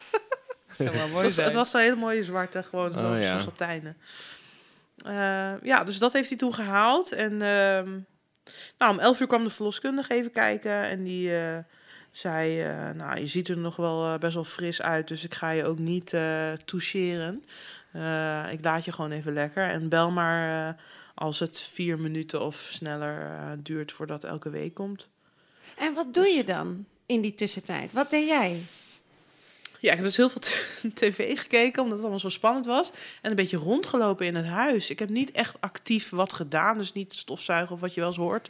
[0.72, 3.38] Zou wel Het mooi was, het was zo'n hele mooie zwarte, gewoon zo, Oh, ja.
[3.38, 3.98] zo satijnen.
[5.06, 7.12] Eh, ja, dus dat heeft hij toen gehaald.
[7.12, 8.00] En ehm,
[8.78, 10.84] nou, om elf uur kwam de verloskundige even kijken.
[10.84, 11.58] En die eh,
[12.12, 15.08] zei, eh, nou, je ziet er nog wel best wel fris uit.
[15.08, 16.10] Dus ik ga je ook niet
[16.66, 17.44] toucheren.
[18.52, 19.70] Ik laat je gewoon even lekker.
[19.70, 20.76] En bel maar
[21.16, 23.30] als het vier minuten of sneller
[23.64, 25.10] duurt voordat elke week komt.
[25.78, 27.94] En wat doe je dan in die tussentijd?
[27.94, 28.64] Wat deed jij?
[29.82, 30.42] Ja, ik heb dus heel veel
[30.94, 32.92] tv gekeken, omdat het allemaal zo spannend was.
[33.22, 34.90] En een beetje rondgelopen in het huis.
[34.90, 38.18] Ik heb niet echt actief wat gedaan, dus niet stofzuigen of wat je wel eens
[38.18, 38.50] hoort.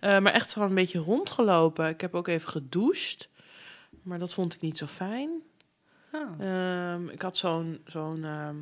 [0.00, 1.88] Eh, maar echt gewoon een beetje rondgelopen.
[1.88, 3.28] Ik heb ook even gedoucht,
[4.02, 5.30] maar dat vond ik niet zo fijn.
[6.12, 6.46] Oh.
[6.46, 8.56] Ehm, ik had zo'n zo'n ehm,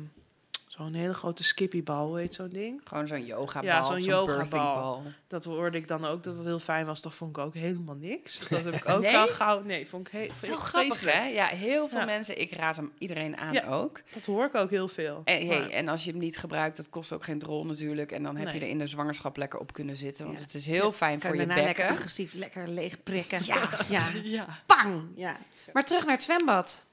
[0.77, 2.81] zo'n hele grote skippybal, heet zo'n ding?
[2.83, 3.69] Gewoon zo'n yogabal.
[3.69, 5.03] Ja, zo'n yogabal.
[5.27, 7.01] Dat hoorde ik dan ook, dat het heel fijn was.
[7.01, 8.39] Dat vond ik ook helemaal niks.
[8.49, 9.11] Dat heb ik ook Nee?
[9.11, 9.61] wel gauw...
[9.63, 11.23] Nee, vond ik heel Zo grappig, hè?
[11.27, 12.05] Ja, heel veel Ja.
[12.05, 12.41] mensen.
[12.41, 13.67] Ik raad hem iedereen aan Ja.
[13.67, 14.01] ook.
[14.13, 15.21] Dat hoor ik ook heel veel.
[15.25, 18.11] En, hey, Maar- en als je hem niet gebruikt, dat kost ook geen drol natuurlijk.
[18.11, 20.25] En dan heb je er in de zwangerschap lekker op kunnen zitten.
[20.25, 20.43] Want Ja.
[20.43, 21.93] het is heel fijn voor je daarna lekker bekken.
[21.95, 23.39] agressief, lekker leeg prikken.
[23.45, 23.69] Ja.
[23.89, 24.01] ja.
[24.23, 24.45] Ja.
[24.75, 25.03] Pang!
[25.15, 25.35] Ja.
[25.73, 26.85] Maar terug naar het zwembad.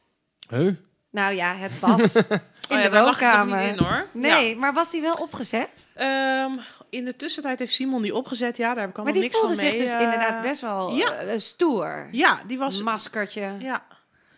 [0.49, 0.75] Huh?
[1.11, 2.25] Nou ja, het bad.
[2.73, 3.71] In Oh ja, de daar lag ik nog woonkamer.
[3.71, 4.07] niet in, hoor.
[4.13, 5.87] Nee, maar was die wel opgezet?
[5.95, 6.51] Ehm,
[6.91, 8.57] in de tussentijd heeft Simon die opgezet.
[8.57, 9.71] Ja, daar heb ik Maar allemaal die niks van voelde mee.
[9.71, 11.13] zich dus eh, inderdaad best wel ja.
[11.15, 12.09] eh, stoer.
[12.11, 12.83] Ja, die was...
[12.83, 13.53] Maskertje.
[13.59, 13.83] Ja.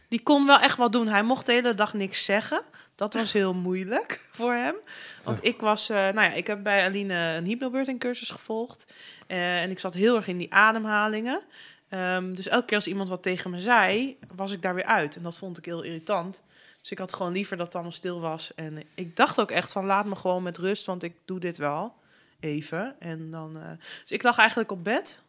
[0.09, 1.09] Die kon wel echt wat doen.
[1.09, 2.63] Hij mocht de hele dag niks zeggen.
[2.95, 4.75] Dat was heel moeilijk voor hem.
[5.23, 5.89] Want ik was...
[5.91, 8.95] eh, nou ja, ik heb bij Aline een hypnobirthing cursus gevolgd.
[9.27, 11.41] Eh, en ik zat heel erg in die ademhalingen.
[11.89, 15.17] Ehm, dus elke keer als iemand wat tegen me zei, was ik daar weer uit.
[15.17, 16.43] En dat vond ik heel irritant.
[16.85, 18.55] Dus ik had gewoon liever dat het allemaal stil was.
[18.55, 21.59] En ik dacht ook echt van, laat me gewoon met rust, want ik doe dit
[21.59, 21.95] wel.
[22.41, 23.01] Even.
[23.01, 23.71] En dan, eh,
[24.01, 25.23] dus ik lag eigenlijk op bed.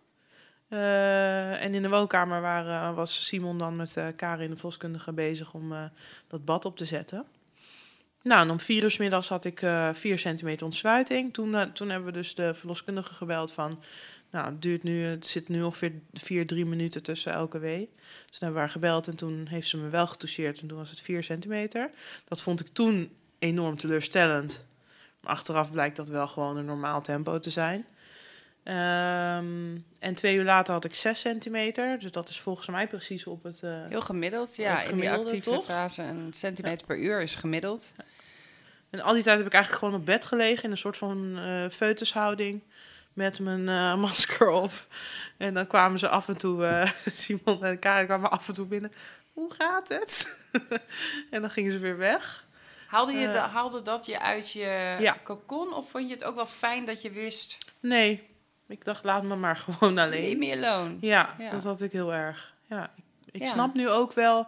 [0.67, 5.53] Eh, en in de woonkamer waren, was Simon dan met eh Karin, de volkskundige, bezig
[5.53, 5.73] om
[6.27, 7.25] dat bad op te zetten.
[8.21, 11.33] Nou, en om vier uur middags had ik vier centimeter ontsluiting.
[11.33, 13.83] Toen, toen hebben we dus de verloskundige gebeld van...
[14.35, 17.89] Nou, het, duurt nu, het zit nu ongeveer vier, drie minuten tussen elke wee.
[17.95, 20.59] Dus toen hebben we haar gebeld en toen heeft ze me wel getoucheerd.
[20.59, 21.89] En toen was het vier centimeter.
[22.27, 24.65] Dat vond ik toen enorm teleurstellend.
[25.19, 27.85] Maar achteraf blijkt dat wel gewoon een normaal tempo te zijn.
[28.63, 31.99] Ehm, en twee uur later had ik 6 centimeter.
[31.99, 33.59] Dus dat is volgens mij precies op het.
[33.63, 34.81] eh, Heel gemiddeld, ja.
[34.83, 35.65] In die actieve toch?
[35.65, 37.91] fase een centimeter per uur is gemiddeld.
[38.89, 41.37] En al die tijd heb ik eigenlijk gewoon op bed gelegen in een soort van
[41.37, 42.61] eh foetushouding.
[43.15, 44.71] Met mijn eh, masker op.
[45.37, 48.65] En dan kwamen ze af en toe, eh, Simon en Karin kwamen af en toe
[48.65, 48.91] binnen.
[49.33, 50.39] Hoe gaat het?
[51.31, 52.45] en dan gingen ze weer weg.
[52.87, 53.53] Haalde, je Eh.
[53.53, 55.17] haalde dat je uit je Ja.
[55.23, 55.73] cocon?
[55.73, 57.57] Of vond je het ook wel fijn dat je wist...
[57.79, 58.23] Nee,
[58.67, 60.37] ik dacht laat me maar gewoon alleen.
[60.39, 60.95] Leave me alone.
[61.01, 61.49] Ja, Ja.
[61.49, 62.53] dat had ik heel erg.
[62.69, 63.47] Ja, ik, ik Ja.
[63.47, 64.47] snap nu ook wel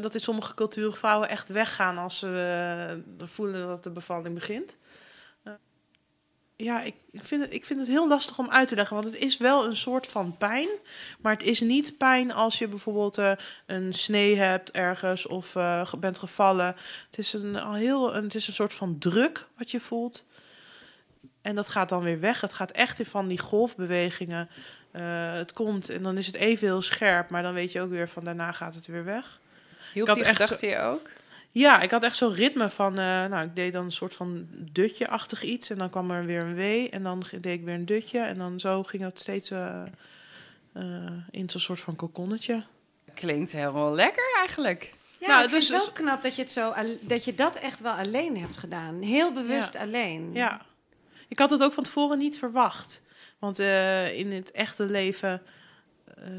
[0.00, 4.76] dat in sommige culturen vrouwen echt weggaan als ze voelen dat de bevalling begint.
[6.56, 9.16] Ja, ik, vind het, ik vind het heel lastig om uit te leggen, want het
[9.16, 10.68] is wel een soort van pijn.
[11.20, 13.32] Maar het is niet pijn als je bijvoorbeeld eh,
[13.66, 16.76] een snee hebt ergens of eh, bent gevallen.
[17.06, 20.24] Het is een, al heel, een, het is een soort van druk wat je voelt.
[21.42, 22.40] En dat gaat dan weer weg.
[22.40, 24.48] Het gaat echt in van die golfbewegingen.
[24.90, 27.90] Eh, het komt en dan is het even heel scherp, maar dan weet je ook
[27.90, 29.40] weer van daarna gaat het weer weg.
[29.92, 31.08] Hielp die echt gedachte je ook?
[31.56, 34.46] Ja, ik had echt zo'n ritme van, eh, nou, ik deed dan een soort van
[34.50, 37.84] dutje-achtig iets en dan kwam er weer een W en dan deed ik weer een
[37.86, 39.82] dutje en dan zo ging dat steeds eh,
[40.72, 40.82] eh,
[41.30, 42.62] in zo'n soort van kokonnetje.
[43.14, 44.92] Klinkt helemaal lekker eigenlijk.
[45.18, 47.34] Ja, Nou, ik dus- vind het wel knap dat je, het zo, al- dat je
[47.34, 49.00] dat echt wel alleen hebt gedaan.
[49.02, 49.80] Heel bewust Ja.
[49.80, 50.30] alleen.
[50.32, 50.60] Ja,
[51.28, 53.02] ik had het ook van tevoren niet verwacht.
[53.38, 55.42] Want eh, in het echte leven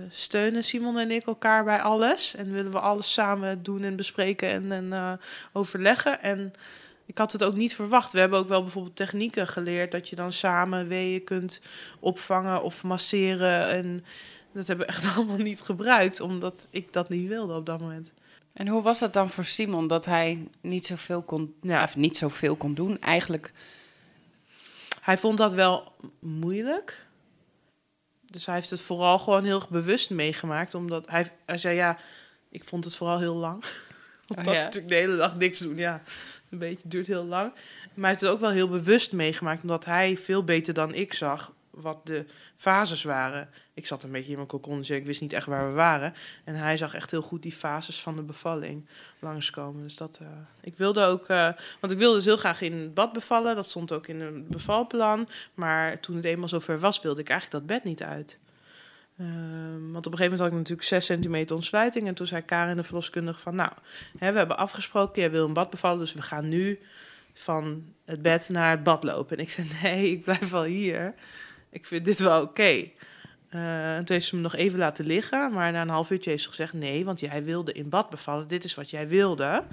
[0.10, 2.36] steunen Simon en ik elkaar bij alles.
[2.36, 5.12] En willen we alles samen doen en bespreken en, en eh,
[5.54, 6.22] overleggen.
[6.22, 6.54] En
[7.06, 8.14] ik had het ook niet verwacht.
[8.14, 11.62] We hebben ook wel bijvoorbeeld technieken geleerd dat je dan samen weeën kunt
[12.00, 13.68] opvangen of masseren.
[13.68, 14.06] En
[14.54, 18.14] dat hebben we echt allemaal niet gebruikt, omdat ik dat niet wilde op dat moment.
[18.54, 21.84] En hoe was het dan voor Simon dat hij niet zoveel kon, Ja.
[21.84, 23.00] of niet zoveel kon doen?
[23.00, 23.52] Eigenlijk,
[25.02, 27.06] Hij vond dat wel moeilijk.
[28.36, 30.74] Dus hij heeft het vooral gewoon heel bewust meegemaakt.
[30.74, 31.98] Omdat hij, hij zei, ja,
[32.50, 33.64] ik vond het vooral heel lang.
[34.36, 34.62] Omdat ja.
[34.62, 36.02] natuurlijk de hele dag niks doen, ja.
[36.50, 37.52] Een beetje, duurt heel lang.
[37.52, 39.62] Maar hij heeft het ook wel heel bewust meegemaakt.
[39.62, 43.50] Omdat hij veel beter dan ik zag wat de fases waren.
[43.74, 46.14] Ik zat een beetje in mijn cocon, dus ik wist niet echt waar we waren.
[46.44, 48.86] En hij zag echt heel goed die fases van de bevalling
[49.20, 49.84] langskomen.
[49.84, 50.28] Dus dat, eh,
[50.62, 53.56] ik wilde ook, eh, want ik wilde dus heel graag in het bad bevallen.
[53.56, 55.28] Dat stond ook in een bevalplan.
[55.54, 58.38] Maar toen het eenmaal zover was, wilde ik eigenlijk dat bed niet uit.
[59.18, 62.08] Ehm, want op een gegeven moment had ik natuurlijk 6 centimeter ontsluiting.
[62.08, 63.56] En toen zei Karin, de verloskundige, van...
[63.56, 63.72] Nou,
[64.18, 66.00] hè, we hebben afgesproken, jij wil een bad bevallen...
[66.00, 66.80] dus we gaan nu
[67.34, 69.38] van het bed naar het bad lopen.
[69.38, 71.14] En ik zei, nee, ik blijf wel hier.
[71.76, 72.84] Ik vind dit wel oké.
[73.50, 75.52] Eh, en toen heeft ze me nog even laten liggen.
[75.52, 76.74] Maar na een half uurtje heeft ze gezegd...
[76.74, 78.48] nee, want jij wilde in bad bevallen.
[78.48, 79.64] Dit is wat jij wilde.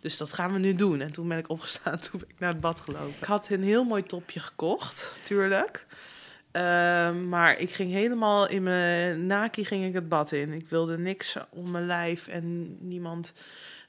[0.00, 1.00] Dus dat gaan we nu doen.
[1.00, 1.98] En toen ben ik opgestaan.
[2.10, 3.14] Toen ben ik naar het bad gelopen.
[3.20, 5.86] Ik had een heel mooi topje gekocht, tuurlijk.
[6.50, 10.52] Ehm, maar ik ging helemaal in mijn naki ging ik het bad in.
[10.52, 13.32] Ik wilde niks om mijn lijf en niemand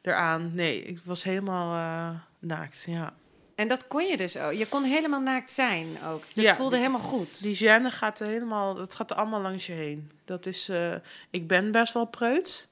[0.01, 0.51] eraan.
[0.55, 3.13] Nee, ik was helemaal eh, naakt, ja.
[3.61, 4.53] En dat kon je dus ook.
[4.53, 6.21] Je kon helemaal naakt zijn ook.
[6.35, 7.41] Dat Ja, voelde die- helemaal goed.
[7.43, 10.11] Die gêne gaat er helemaal, dat gaat er allemaal langs je heen.
[10.25, 10.93] Dat is, eh,
[11.29, 12.65] ik ben best wel preuts,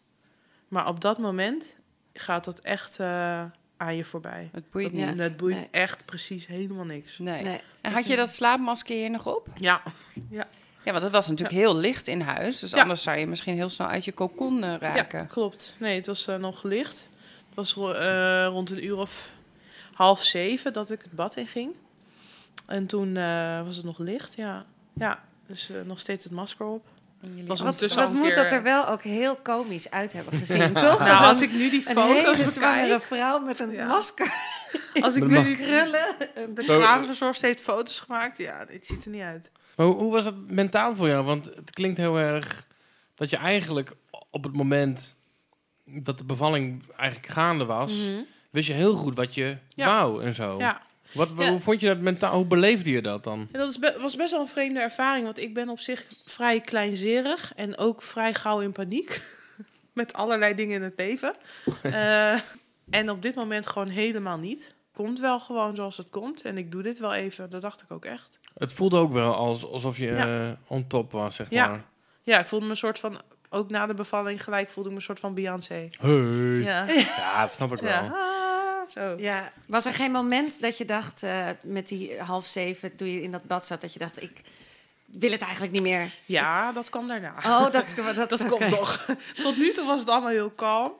[0.68, 1.76] maar op dat moment
[2.14, 3.44] gaat dat echt eh,
[3.78, 4.50] aan je voorbij.
[4.54, 5.18] het boeit Dat, niet.
[5.18, 5.24] Ja.
[5.24, 5.68] het boeit Nee.
[5.72, 7.18] echt precies helemaal niks.
[7.18, 7.44] Nee.
[7.44, 7.60] Nee.
[7.82, 9.48] En had je dat slaapmasker hier nog op?
[9.56, 9.82] Ja,
[10.84, 12.60] Ja, want het was natuurlijk heel licht in huis.
[12.60, 12.82] Dus Ja.
[12.82, 15.28] anders zou je misschien heel snel uit je cocon eh, ja raken.
[15.28, 15.76] klopt.
[15.80, 17.10] Nee, het was nog licht.
[17.48, 19.30] Het was ro- eh, rond een uur of
[20.00, 21.72] half zeven dat ik het bad in ging.
[22.66, 24.66] En toen eh, was het nog licht, ja.
[24.94, 26.86] Ja, dus eh, nog steeds het masker op.
[27.22, 29.90] En jullie- Was Wat, wat al een moet keer- dat er wel ook heel komisch
[29.92, 31.00] uit hebben gezien, toch?
[31.00, 33.88] Nou, als ik nu die een foto's hele zwangere bekijk, vrouw met een Ja.
[33.88, 34.34] masker,
[35.02, 36.16] als ik Dat nu die krullen.
[36.56, 38.38] De Zo- kraamverzorgster heeft foto's gemaakt.
[38.38, 39.52] Ja, dit ziet er niet uit.
[39.76, 41.26] Maar hoe, hoe was het mentaal voor jou?
[41.26, 42.66] Want het klinkt heel erg
[43.16, 43.92] dat je eigenlijk
[44.30, 45.16] op het moment
[45.86, 48.12] dat de bevalling eigenlijk gaande was,
[48.50, 49.58] wist je heel goed wat je.
[49.70, 49.86] Ja.
[49.86, 50.58] wou en zo.
[50.60, 50.82] Ja,
[51.12, 51.50] Wat, Ja.
[51.50, 52.36] Hoe vond je dat mentaal?
[52.36, 53.48] Hoe beleefde je dat dan?
[53.52, 55.26] dat is be- was best wel een vreemde ervaring.
[55.26, 59.22] Want ik ben op zich vrij kleinzerig en ook vrij gauw in paniek.
[59.94, 61.34] Met allerlei dingen in het leven.
[61.82, 62.34] Eh,
[62.90, 64.74] en op dit moment gewoon helemaal niet.
[64.94, 66.42] Komt wel gewoon zoals het komt.
[66.42, 67.50] En ik doe dit wel even.
[67.50, 68.40] Dat dacht ik ook echt.
[68.58, 70.42] Het voelde ook wel als, alsof je Ja.
[70.44, 71.68] eh, on top was, zeg Ja.
[71.68, 71.84] maar.
[72.24, 73.22] Ja, ik voelde me een soort van...
[73.50, 75.88] Ook na de bevalling gelijk voelde ik me een soort van Beyoncé.
[76.00, 76.12] Hey.
[76.62, 76.86] Ja.
[77.18, 77.92] Ja, dat snap ik wel.
[77.92, 78.38] ja.
[78.92, 79.16] Zo.
[79.18, 83.22] Ja, was er geen moment dat je dacht, eh, met die half zeven, toen je
[83.22, 84.42] in dat bad zat, dat je dacht, ik
[85.12, 86.12] wil het eigenlijk niet meer.
[86.26, 87.34] Ja, dat kwam daarna.
[87.38, 89.06] Oh, dat, dat, Dat komt nog.
[89.42, 90.92] Tot nu toe was het allemaal heel kalm.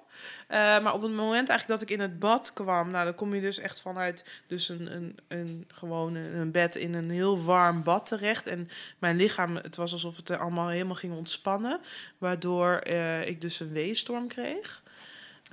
[0.48, 3.36] Eh, maar op het moment eigenlijk dat ik in het bad kwam, nou, dan kom
[3.36, 7.84] je dus echt vanuit dus een, een, een, gewoon een, bed in een heel warm
[7.84, 8.48] bad terecht.
[8.48, 8.70] En
[9.00, 11.80] mijn lichaam, het was alsof het er allemaal helemaal ging ontspannen.
[12.18, 14.82] Waardoor eh, ik dus een weestorm kreeg.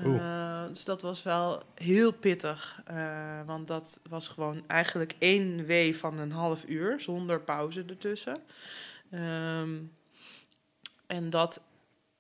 [0.05, 0.36] Oeh.
[0.77, 2.83] Dus dat was wel heel pittig.
[2.85, 8.43] eh, want dat was gewoon eigenlijk één wee van een half uur, zonder pauze ertussen.
[9.11, 9.75] Ehm,
[11.07, 11.63] en dat,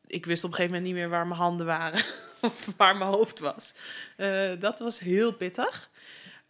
[0.07, 2.05] ik wist op een gegeven moment niet meer waar mijn handen waren.
[2.41, 3.75] of waar mijn hoofd was.
[4.17, 5.91] Eh, dat was heel pittig.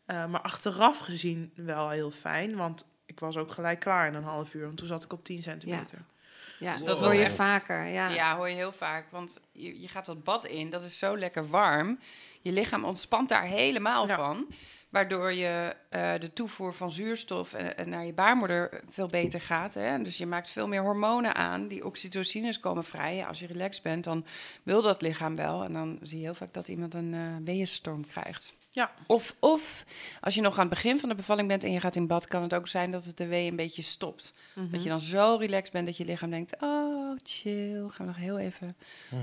[0.05, 2.57] Eh, maar achteraf gezien wel heel fijn.
[2.57, 4.65] Want ik was ook gelijk klaar in een half uur.
[4.65, 5.99] Want toen zat ik op 10 centimeter.
[5.99, 6.15] Ja,
[6.59, 7.85] Dus dat dat hoor je echt- vaker.
[7.87, 8.09] Ja.
[8.09, 8.37] Ja.
[8.37, 9.05] hoor je heel vaak.
[9.11, 11.99] Want je, je gaat dat bad in, dat is zo lekker warm.
[12.43, 14.17] Je lichaam ontspant daar helemaal Ja.
[14.17, 14.47] van.
[14.89, 19.75] Waardoor je eh, de toevoer van zuurstof eh, eh, naar je baarmoeder veel beter gaat.
[19.75, 20.03] Hè?
[20.03, 21.69] Dus je maakt veel meer hormonen aan.
[21.69, 23.17] Die oxytocines komen vrij.
[23.17, 24.27] Ja, als je relaxed bent, dan
[24.63, 25.63] wil dat lichaam wel.
[25.65, 28.55] En dan zie je heel vaak dat iemand een uh, weeënstorm krijgt.
[28.77, 28.91] Ja.
[29.07, 29.85] Of, of
[30.21, 32.27] als je nog aan het begin van de bevalling bent en je gaat in bad,
[32.27, 34.35] kan het ook zijn dat het de wee een beetje stopt.
[34.55, 37.89] Dat je dan zo relaxed bent dat je lichaam denkt: Oh, chill.
[37.89, 38.77] Gaan we nog heel even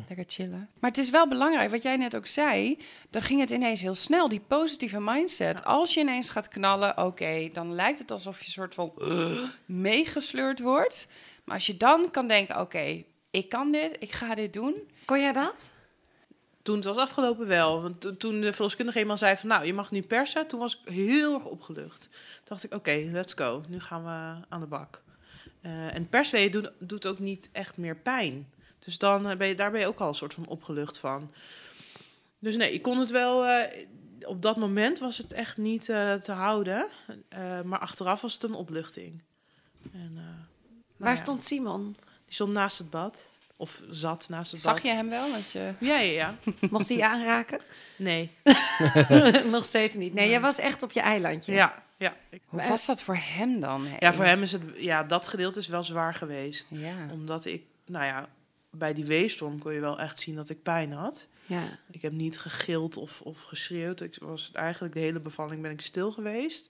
[0.07, 0.69] lekker chillen.
[0.79, 2.77] Maar het is wel belangrijk, wat jij net ook zei.
[3.09, 5.63] Dan ging het ineens heel snel, die positieve mindset.
[5.63, 8.93] Als je ineens gaat knallen, oké, dan lijkt het alsof je soort van
[9.65, 11.07] meegesleurd wordt.
[11.43, 14.73] Maar als je dan kan denken: Oké, ik kan dit, ik ga dit doen.
[15.05, 15.71] Kon jij dat?
[16.63, 17.81] Toen het was afgelopen wel.
[17.81, 19.49] Want to- toen de verloskundige eenmaal zei van...
[19.49, 20.47] nou, je mag nu persen.
[20.47, 22.01] Toen was ik heel erg opgelucht.
[22.09, 23.63] Toen dacht ik, oké, let's go.
[23.67, 25.01] Nu gaan we aan de bak.
[25.61, 28.49] Eh, en persweeën doen, doet ook niet echt meer pijn.
[28.79, 31.31] Dus dan eh, ben je, daar ben je ook al een soort van opgelucht van.
[32.39, 33.45] Dus nee, ik kon het wel...
[33.45, 33.85] eh,
[34.25, 36.87] op dat moment was het echt niet te houden.
[37.63, 39.21] Maar achteraf was het een opluchting.
[39.93, 40.27] En, nou
[40.97, 41.95] Waar ja, stond Simon?
[42.25, 43.27] Die stond naast het bad.
[43.57, 44.83] Of zat naast het Zag bad.
[44.83, 45.33] je hem wel?
[45.33, 45.71] Als je...
[45.79, 46.35] Ja, ja, ja.
[46.71, 47.59] Mocht hij je aanraken?
[47.95, 48.31] Nee.
[49.51, 50.13] Nog steeds niet.
[50.13, 51.53] Nee, jij was echt op je eilandje.
[51.53, 52.13] Ja, ja.
[52.29, 53.85] Ik- Hoe was dat voor hem dan?
[53.99, 54.61] Ja, voor hem is het...
[54.77, 56.67] Ja, dat gedeelte is wel zwaar geweest.
[56.71, 56.95] Ja.
[57.11, 57.63] Omdat ik...
[57.85, 58.29] Nou ja,
[58.71, 61.27] bij die weestorm kon je wel echt zien dat ik pijn had.
[61.45, 61.61] Ja.
[61.91, 64.01] Ik heb niet gegild of, of geschreeuwd.
[64.01, 66.69] Ik was eigenlijk de hele bevalling ben ik stil geweest.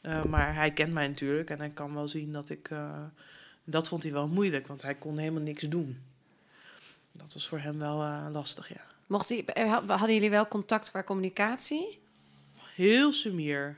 [0.00, 2.70] Eh, maar hij kent mij natuurlijk en hij kan wel zien dat ik...
[2.70, 3.02] eh,
[3.64, 6.02] dat vond hij wel moeilijk, want hij kon helemaal niks doen.
[7.22, 8.80] Dat was voor hem wel eh, lastig, ja.
[9.06, 12.00] Mocht hij, eh, hadden jullie wel contact qua communicatie?
[12.74, 13.76] Heel sumier.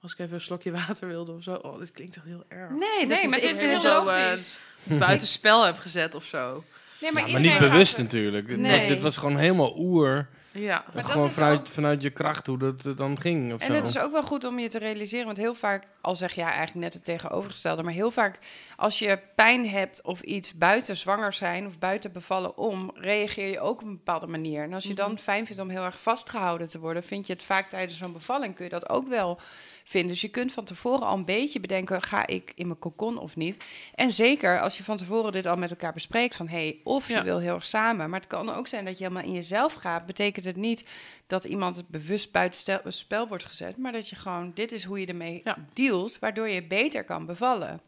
[0.00, 1.54] Als ik even een slokje water wilde of zo.
[1.54, 2.70] Oh, dit klinkt echt heel erg.
[2.70, 4.58] Nee, dat Nee, is maar ik dit is heel zo, logisch.
[4.98, 6.64] Buitenspel heb gezet of zo.
[7.00, 8.46] Nee, Maar, niet bewust er- natuurlijk.
[8.46, 8.78] Dit, Nee.
[8.78, 10.28] was, dit was gewoon helemaal oer.
[10.52, 13.52] Ja, gewoon vanuit, ook- vanuit je kracht hoe dat eh, dan ging.
[13.52, 13.72] Of En zo.
[13.72, 16.44] het is ook wel goed om je te realiseren, want heel vaak, al zeg jij
[16.44, 18.38] eigenlijk net het tegenovergestelde, maar heel vaak
[18.76, 23.60] als je pijn hebt of iets buiten zwanger zijn of buiten bevallen om, reageer je
[23.60, 24.62] ook op een bepaalde manier.
[24.62, 27.42] En als je dan fijn vindt om heel erg vastgehouden te worden, vind je het
[27.42, 29.40] vaak tijdens zo'n bevalling, kun je dat ook wel
[29.84, 30.10] vinden.
[30.10, 33.36] Dus je kunt van tevoren al een beetje bedenken, ga ik in mijn cocon of
[33.36, 33.64] niet?
[33.94, 37.14] En zeker als je van tevoren dit al met elkaar bespreekt, van hey, of je
[37.14, 37.24] Ja.
[37.24, 40.06] wil heel erg samen, maar het kan ook zijn dat je helemaal in jezelf gaat,
[40.06, 40.88] betekent het niet
[41.26, 45.06] dat iemand bewust buiten spel wordt gezet, maar dat je gewoon, dit is hoe je
[45.06, 45.56] ermee Ja.
[45.72, 47.80] dealt, waardoor je beter kan bevallen.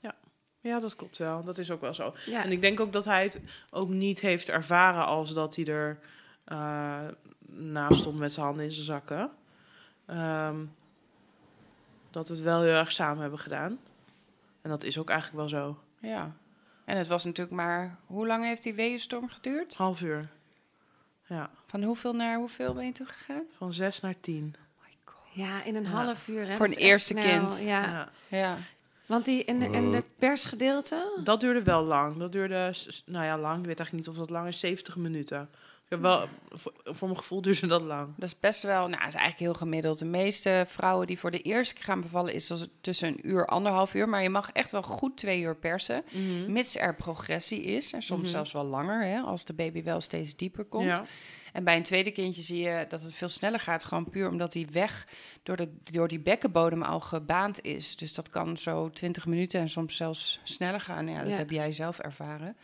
[0.61, 1.45] ja, dat klopt wel.
[1.45, 2.15] Dat is ook wel zo.
[2.27, 2.45] Ja.
[2.45, 3.41] En ik denk ook dat hij het
[3.71, 5.99] ook niet heeft ervaren als dat hij er
[6.45, 6.99] eh,
[7.49, 9.31] naast stond met zijn handen in zijn zakken.
[10.07, 10.57] Ehm,
[12.15, 13.79] dat we het wel heel erg samen hebben gedaan.
[14.63, 15.79] En dat is ook eigenlijk wel zo.
[15.99, 16.33] Ja.
[16.85, 19.75] En het was natuurlijk maar, hoe lang heeft die weeënstorm geduurd?
[19.75, 20.21] Half uur.
[21.27, 23.43] Ja, Van hoeveel naar hoeveel ben je toegegaan?
[23.57, 24.55] van zes naar tien.
[25.31, 25.89] Ja, in een Ja.
[25.89, 26.47] half uur.
[26.49, 26.57] Hè?
[26.57, 27.63] Voor een eerste snel, kind.
[27.63, 27.83] Ja.
[27.83, 28.09] Ja.
[28.29, 28.57] Ja.
[29.07, 31.21] Want die, en, en het persgedeelte?
[31.25, 32.17] Dat duurde wel lang.
[32.17, 33.59] Dat duurde, nou ja, lang.
[33.61, 34.61] Ik weet eigenlijk niet of dat lang is.
[34.61, 35.49] 70 minuten.
[35.95, 38.09] Heb wel, voor, voor mijn gevoel duurde dat lang.
[38.17, 39.99] Dat is best wel, nou, is eigenlijk heel gemiddeld.
[39.99, 43.95] De meeste vrouwen die voor de eerste keer gaan bevallen, is tussen een uur, anderhalf
[43.95, 44.09] uur.
[44.09, 46.05] Maar je mag echt wel goed twee uur persen,
[46.49, 47.93] mits er progressie is.
[47.93, 48.31] En soms Mhm.
[48.31, 50.85] zelfs wel langer, hè, als de baby wel steeds dieper komt.
[50.87, 51.05] Ja.
[51.53, 53.85] En bij een tweede kindje zie je dat het veel sneller gaat.
[53.85, 55.07] Gewoon puur omdat die weg
[55.43, 57.97] door, de, door die bekkenbodem al gebaand is.
[57.97, 61.09] Dus dat kan zo 20 minuten en soms zelfs sneller gaan.
[61.09, 61.37] Ja, dat Ja.
[61.37, 62.57] heb jij zelf ervaren.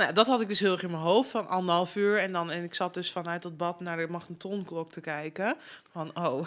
[0.00, 2.18] Nou, dat had ik dus heel erg in mijn hoofd van anderhalf uur.
[2.18, 5.56] En, dan, en ik zat dus vanuit dat bad naar de magnetronklok te kijken.
[5.92, 6.46] Van, oh,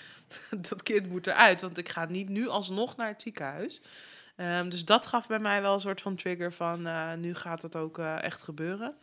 [0.70, 1.60] dat kind moet eruit.
[1.60, 3.80] Want ik ga niet nu alsnog naar het ziekenhuis.
[4.36, 6.86] Ehm, dus dat gaf bij mij wel een soort van trigger van...
[6.86, 8.94] eh, nu gaat het ook eh, echt gebeuren.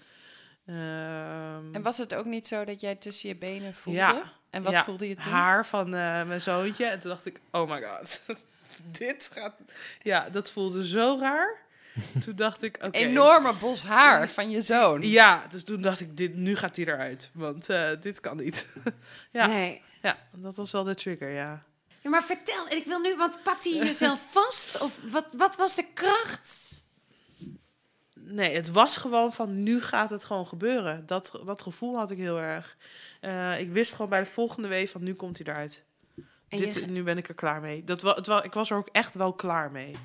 [0.65, 3.99] Ehm, En was het ook niet zo dat jij tussen je benen voelde?
[3.99, 4.31] Ja.
[4.49, 5.31] En wat Ja, voelde je toen?
[5.31, 6.85] haar van eh, mijn zoontje.
[6.85, 8.21] En toen dacht ik, oh my god.
[8.99, 9.55] Dit gaat...
[10.01, 11.61] Ja, dat voelde zo raar.
[12.25, 12.97] Toen dacht ik, oké.
[12.97, 15.01] Enorme bos haar van je zoon.
[15.01, 17.29] Ja, dus toen dacht ik, dit, nu gaat hij eruit.
[17.33, 18.69] Want eh, dit kan niet.
[19.31, 19.81] ja, Nee.
[20.01, 21.63] ja, dat was wel de trigger, ja.
[22.01, 24.81] Ja, maar vertel, ik wil nu, want pakt hij jezelf vast?
[24.81, 26.81] Of wat, wat was de kracht?
[28.13, 31.05] Nee, het was gewoon van, nu gaat het gewoon gebeuren.
[31.05, 32.77] Dat, dat gevoel had ik heel erg.
[33.21, 35.83] Eh, ik wist gewoon bij de volgende week van, nu komt hij eruit.
[36.47, 37.83] En, Dit, je, nu ben ik er klaar mee.
[37.83, 39.95] Dat wa, het wa, ik was er ook echt wel klaar mee.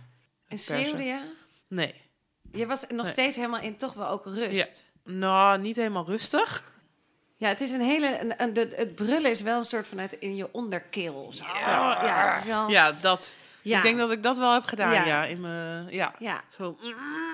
[0.48, 1.20] en schreeuwde je?
[1.68, 1.94] Nee.
[2.52, 3.12] Je was nog Nee.
[3.12, 4.92] steeds helemaal in toch wel ook rust.
[5.04, 6.72] Nou, niet helemaal rustig.
[7.36, 8.34] Ja, het is een hele.
[8.36, 11.30] Een, het brullen is wel een soort vanuit in je onderkeel.
[11.32, 11.44] Zo.
[11.44, 12.04] Ja.
[12.04, 12.68] ja, het is wel.
[12.68, 13.34] Ja, dat.
[13.68, 13.76] Ja.
[13.76, 15.04] Ik denk dat ik dat wel heb gedaan, Ja.
[15.06, 15.24] ja.
[15.24, 16.12] in mijn, ja.
[16.18, 16.40] ja.
[16.56, 16.76] Zo,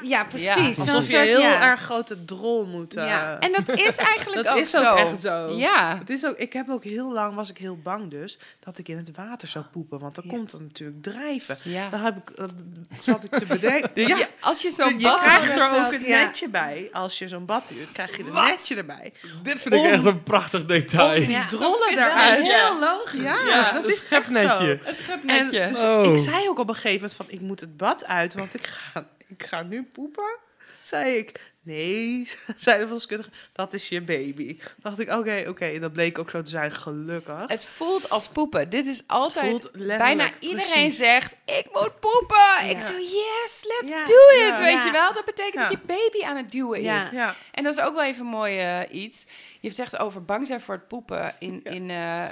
[0.02, 0.52] Ja, precies.
[0.76, 1.60] Zo'n alsof je soort, heel ja.
[1.62, 2.96] erg grote drol moet...
[2.96, 3.38] eh, Ja.
[3.38, 4.90] En dat is eigenlijk Dat ook is zo.
[4.90, 5.54] ook echt zo.
[5.56, 5.98] Ja.
[5.98, 8.88] Het is ook, ik heb ook heel lang was ik heel bang dus dat ik
[8.88, 10.30] in het water zou poepen, want dan Ja.
[10.36, 11.56] komt het natuurlijk drijven.
[11.64, 11.88] Ja.
[11.88, 12.52] Dan heb ik, dat
[13.00, 13.90] zat ik te bedenken.
[13.94, 16.24] Dus ja, je- als je zo'n je bad krijgt met er ook een ja.
[16.24, 16.88] netje bij.
[16.92, 19.12] Als je zo'n bad huurt, krijg je een netje erbij.
[19.42, 21.08] Dit vind ik Om- echt een prachtig detail.
[21.14, 22.52] Om die Ja, drollen dat is wel eruit.
[22.52, 23.22] Heel logisch.
[23.22, 24.32] Ja, Ja, dat een is echt zo.
[24.32, 24.78] schepnetje.
[24.84, 25.66] een schepnetje.
[25.68, 26.12] Dus Oh.
[26.12, 28.66] ik zei ook op een gegeven moment van, ik moet het bad uit, want ik
[28.66, 30.38] ga, ik ga nu poepen.
[30.82, 34.58] Zei ik, Nee, zei de verloskundige, dat is je baby.
[34.82, 35.78] dacht ik, oké, oké.
[35.78, 37.44] Dat bleek ook zo te zijn, gelukkig.
[37.46, 38.70] Het voelt als poepen.
[38.70, 39.46] Dit is altijd...
[39.46, 40.96] voelt letterlijk, bijna iedereen precies.
[40.96, 42.68] zegt, ik moet poepen.
[42.68, 44.04] Ik zo, yes, let's Ja.
[44.04, 44.38] do it.
[44.40, 44.58] Ja.
[44.58, 44.84] Weet Ja.
[44.84, 45.12] je wel?
[45.12, 45.68] Dat betekent Ja.
[45.68, 46.84] dat je baby aan het duwen is.
[46.84, 47.08] Ja.
[47.12, 49.26] Ja, En dat is ook wel even mooi eh, iets.
[49.60, 52.24] Je hebt echt over bang zijn voor het poepen in, in, eh,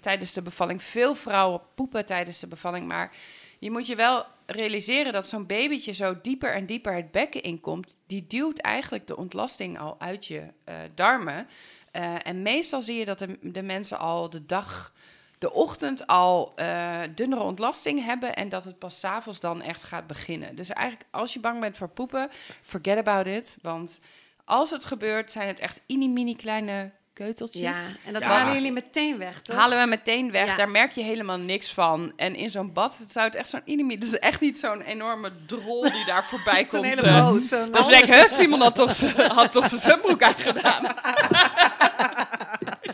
[0.00, 0.82] tijdens de bevalling.
[0.82, 3.10] Veel vrouwen poepen tijdens de bevalling, maar
[3.58, 7.96] je moet je wel realiseren dat zo'n babytje zo dieper en dieper het bekken inkomt.
[8.06, 11.48] Die duwt eigenlijk de ontlasting al uit je eh, darmen.
[11.90, 14.92] Eh, en meestal zie je dat de, mensen al de dag,
[15.38, 19.82] de ochtend al eh, dunnere ontlasting hebben en dat het pas 's avonds dan echt
[19.82, 20.54] gaat beginnen.
[20.54, 22.30] Dus eigenlijk als je bang bent voor poepen,
[22.62, 23.58] forget about it.
[23.62, 24.00] Want
[24.44, 26.92] als het gebeurt, zijn het echt mini-mini kleine
[27.24, 27.60] keuteltjes.
[27.60, 28.28] Ja, en dat Ja.
[28.28, 29.56] halen jullie meteen weg, toch?
[29.56, 30.46] Halen we meteen weg.
[30.46, 30.56] Ja.
[30.56, 32.12] Daar merk je helemaal niks van.
[32.16, 34.80] En in zo'n bad het zou het echt zo'n mini Het is echt niet zo'n
[34.80, 36.94] enorme drol die daar voorbij Zo'n komt.
[36.94, 37.28] hele eh.
[37.28, 37.46] boot.
[37.46, 40.94] Zo'n Dan denk ik, hè, Simon had toch zijn- had toch zijn zwembroek aangedaan.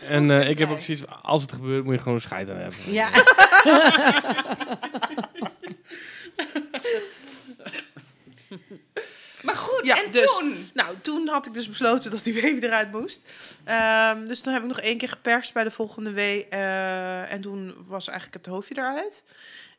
[0.07, 2.79] En eh, ik heb ook van, als het gebeurt, moet je gewoon scheid aan hebben.
[2.93, 3.09] Ja.
[9.41, 10.55] Maar goed, Ja, en dus- toen?
[10.73, 13.29] Nou, toen had ik dus besloten dat die baby eruit moest.
[13.63, 16.47] Ehm, dus toen heb ik nog één keer geperst bij de volgende wee.
[16.47, 19.23] eh, en toen was eigenlijk het hoofdje eruit.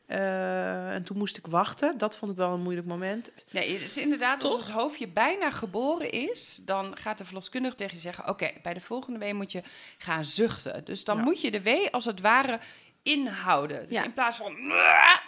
[0.05, 1.97] Eh, en toen moest ik wachten.
[1.97, 3.31] Dat vond ik wel een moeilijk moment.
[3.51, 7.93] Nee, het is inderdaad, als het hoofdje bijna geboren is, dan gaat de verloskundige tegen
[7.95, 9.61] je zeggen: Oké, bij de volgende wee moet je
[9.97, 10.85] gaan zuchten.
[10.85, 11.23] Dus dan Ja.
[11.23, 12.59] moet je de wee als het ware
[13.03, 13.81] inhouden.
[13.87, 14.03] Dus Ja.
[14.03, 14.55] in plaats van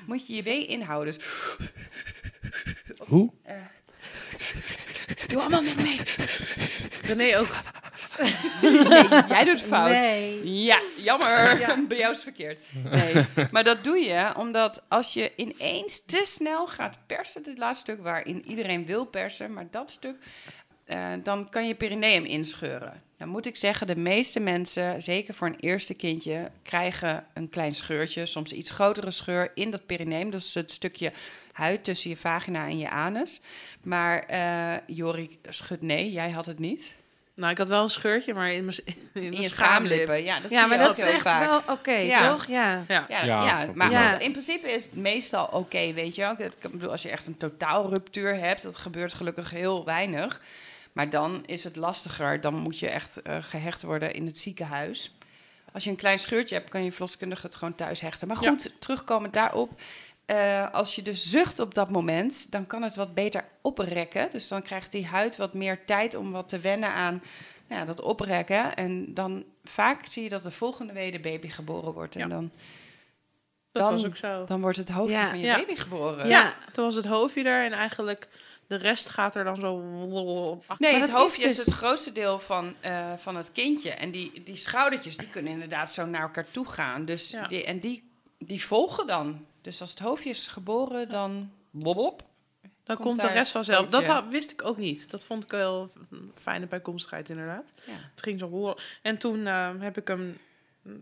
[0.06, 1.14] moet je je wee inhouden.
[1.14, 1.26] Dus
[2.98, 3.32] Hoe?
[5.28, 6.00] Doe allemaal met mee.
[7.02, 7.56] René ook.
[9.30, 9.90] Jij doet fout.
[9.90, 10.54] Nee.
[10.64, 11.58] Ja, jammer.
[11.88, 12.60] Bij jou is het verkeerd.
[12.92, 13.26] Nee.
[13.52, 18.04] Maar dat doe je omdat als je ineens te snel gaat persen, dit laatste stuk
[18.04, 20.16] waarin iedereen wil persen, maar dat stuk,
[20.86, 23.02] eh, dan kan je perineum inscheuren.
[23.18, 27.76] Dan moet ik zeggen, de meeste mensen, zeker voor een eerste kindje, krijgen een klein
[27.76, 30.30] scheurtje, soms iets grotere scheur in dat perineum.
[30.30, 31.12] Dat is het stukje
[31.52, 33.42] huid tussen je vagina en je anus.
[33.82, 36.94] Maar eh Jorik schudt nee, jij had het niet.
[37.34, 38.78] Nou, ik had wel een scheurtje, maar in mijn,
[39.14, 39.50] in je schaamlip.
[39.50, 40.24] schaamlippen.
[40.24, 41.46] Ja, dat Ja, zie maar je dat ook is heel echt vaak.
[41.46, 42.30] wel oké, Ja.
[42.32, 42.48] toch?
[42.48, 42.84] Ja.
[42.88, 43.06] Ja.
[43.10, 46.32] Ja, Ja, maar in principe is het meestal oké, weet je wel.
[46.32, 50.42] Ik ik bedoel, als je echt een totaalruptuur hebt, dat gebeurt gelukkig heel weinig.
[50.98, 52.42] Maar dan is het lastiger.
[52.42, 55.16] Dan moet je echt eh, gehecht worden in het ziekenhuis.
[55.74, 58.28] Als je een klein scheurtje hebt, kan je verloskundige het gewoon thuis hechten.
[58.28, 58.50] Maar Ja.
[58.50, 59.82] goed, terugkomend daarop.
[60.26, 64.28] eh, als je dus zucht op dat moment, dan kan het wat beter oprekken.
[64.32, 67.22] Dus dan krijgt die huid wat meer tijd om wat te wennen aan
[67.68, 68.76] nou ja, dat oprekken.
[68.76, 72.16] En dan vaak zie je dat de volgende week de baby geboren wordt.
[72.16, 72.28] En Ja.
[72.28, 72.52] dan
[73.72, 74.46] Dat Dan- was ook zo.
[74.46, 75.30] dan wordt het hoofdje Ja.
[75.30, 75.56] van je Ja.
[75.56, 76.28] baby geboren.
[76.28, 76.56] Ja.
[76.74, 78.28] Toen was het hoofdje er en eigenlijk
[78.68, 79.80] de rest gaat er dan zo...
[80.78, 83.90] Nee, Maar het hoofdje is is, dus- het grootste deel van, eh, van het kindje.
[83.92, 87.06] En die, die schoudertjes die kunnen inderdaad zo naar elkaar toe gaan.
[87.06, 87.48] Dus Ja.
[87.48, 89.46] die, en die, die volgen dan.
[89.62, 92.26] Dus als het hoofdje is geboren, dan bobbop.
[92.84, 93.88] Dan Komt komt de rest vanzelf.
[93.90, 95.12] Dat had- wist ik ook niet.
[95.12, 97.72] Dat vond ik wel een fijne bijkomstigheid inderdaad.
[97.86, 97.94] Ja.
[98.12, 98.78] Het ging zo horen.
[99.02, 100.38] En toen eh, heb ik hem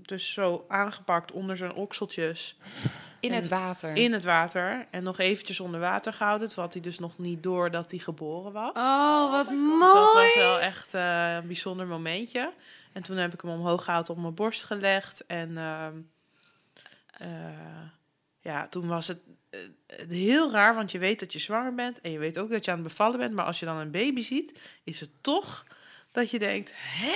[0.02, 2.58] dus zo aangepakt onder zijn okseltjes
[3.20, 3.96] In het water.
[3.96, 4.88] in het water.
[4.92, 6.50] En nog eventjes onder water gehouden.
[6.50, 8.72] Toen had hij dus nog niet door dat hij geboren was.
[8.74, 10.14] Oh, wat Dus dat mooi.
[10.14, 12.54] was wel echt eh, een bijzonder momentje.
[12.94, 15.26] En toen heb ik hem omhoog gehaald op mijn borst gelegd.
[15.26, 15.94] En ehm,
[17.18, 17.28] eh,
[18.40, 19.20] ja, toen was het
[19.50, 19.60] eh,
[20.10, 22.02] heel raar, want je weet dat je zwanger bent.
[22.02, 23.34] En je weet ook dat je aan het bevallen bent.
[23.36, 25.66] Maar als je dan een baby ziet, is het toch
[26.12, 26.72] dat je denkt...
[26.76, 27.14] Hè?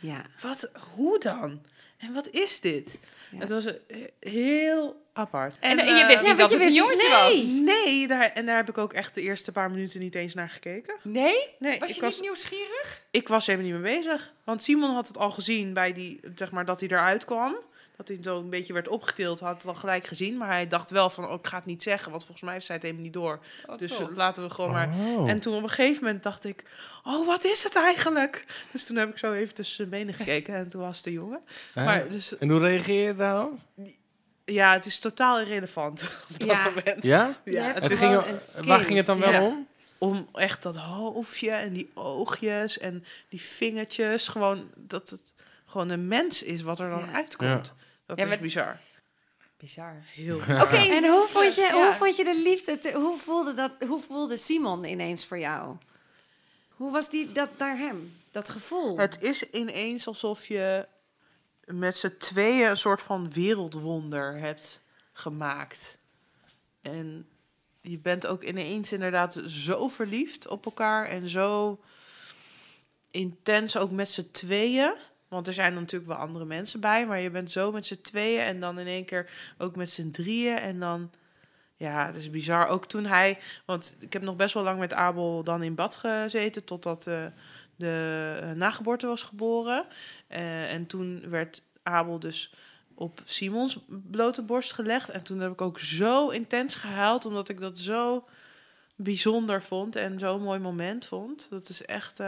[0.00, 0.22] Ja.
[0.40, 1.64] Wat, hoe dan?
[2.00, 2.98] En wat is dit?
[3.30, 3.38] Ja.
[3.38, 5.56] Het was eh, heel apart.
[5.60, 7.64] en, en eh, je wist niet dat je het een jongetje nee.
[7.64, 7.76] was.
[7.76, 10.50] Nee, daar, en daar heb ik ook echt de eerste paar minuten niet eens naar
[10.50, 10.94] gekeken.
[11.02, 11.48] Nee?
[11.58, 13.02] Nee, Was ik je was, niet nieuwsgierig?
[13.10, 14.32] ik was helemaal niet mee bezig.
[14.44, 17.56] Want Simon had het al gezien bij die, zeg maar, dat hij eruit kwam.
[18.00, 20.36] Dat hij zo een beetje werd opgetild, had het al gelijk gezien.
[20.36, 22.66] Maar hij dacht wel van, oh, ik ga het niet zeggen, want volgens mij heeft
[22.66, 23.38] zij het helemaal niet door.
[23.66, 24.88] Oh, dus laten we gewoon maar...
[24.88, 25.30] Oh.
[25.30, 26.64] En toen op een gegeven moment dacht ik,
[27.04, 28.44] oh, wat is het eigenlijk?
[28.70, 31.12] Dus toen heb ik zo even tussen zijn benen gekeken en toen was het de
[31.12, 31.40] jongen.
[31.74, 31.84] Ah.
[31.84, 33.52] Maar dus, En hoe reageer je daarop?
[34.44, 36.64] ja, het is totaal irrelevant op dat Ja.
[36.64, 37.02] moment.
[37.04, 37.34] Ja?
[37.44, 38.22] Ja, het ging,
[38.64, 39.42] waar ging het dan wel ja.
[39.42, 39.66] om?
[39.98, 45.32] om echt dat hoofdje en die oogjes en die vingertjes, gewoon dat het
[45.66, 47.12] gewoon een mens is wat er dan Ja.
[47.12, 47.74] uitkomt.
[48.10, 48.80] Dat Ja, is maar- bizar.
[49.56, 50.02] Bizar.
[50.06, 50.76] Heel Oké.
[50.76, 51.72] En hoe vond je, Ja.
[51.84, 52.78] hoe vond je de liefde?
[52.78, 55.76] te- hoe, voelde dat, hoe voelde Simon ineens voor jou?
[56.68, 58.16] Hoe was die, dat naar hem?
[58.30, 58.98] Dat gevoel?
[58.98, 60.86] Het is ineens alsof je
[61.64, 64.82] met z'n tweeën een soort van wereldwonder hebt
[65.12, 65.98] gemaakt.
[66.82, 67.28] En
[67.80, 71.80] je bent ook ineens inderdaad zo verliefd op elkaar en zo
[73.10, 74.94] intens ook met z'n tweeën.
[75.30, 78.40] Want er zijn natuurlijk wel andere mensen bij, maar je bent zo met z'n tweeën
[78.40, 80.56] en dan in één keer ook met z'n drieën.
[80.56, 81.10] En dan,
[81.76, 82.66] ja, het is bizar.
[82.66, 85.96] Ook toen hij, want ik heb nog best wel lang met Abel dan in bad
[85.96, 87.24] gezeten, totdat eh,
[87.76, 89.84] de eh, nageboorte was geboren.
[90.26, 92.54] Eh, en toen werd Abel dus
[92.94, 95.08] op Simons blote borst gelegd.
[95.08, 98.24] En toen heb ik ook zo intens gehuild, omdat ik dat zo
[98.96, 101.46] bijzonder vond en zo'n mooi moment vond.
[101.50, 102.20] Dat is echt.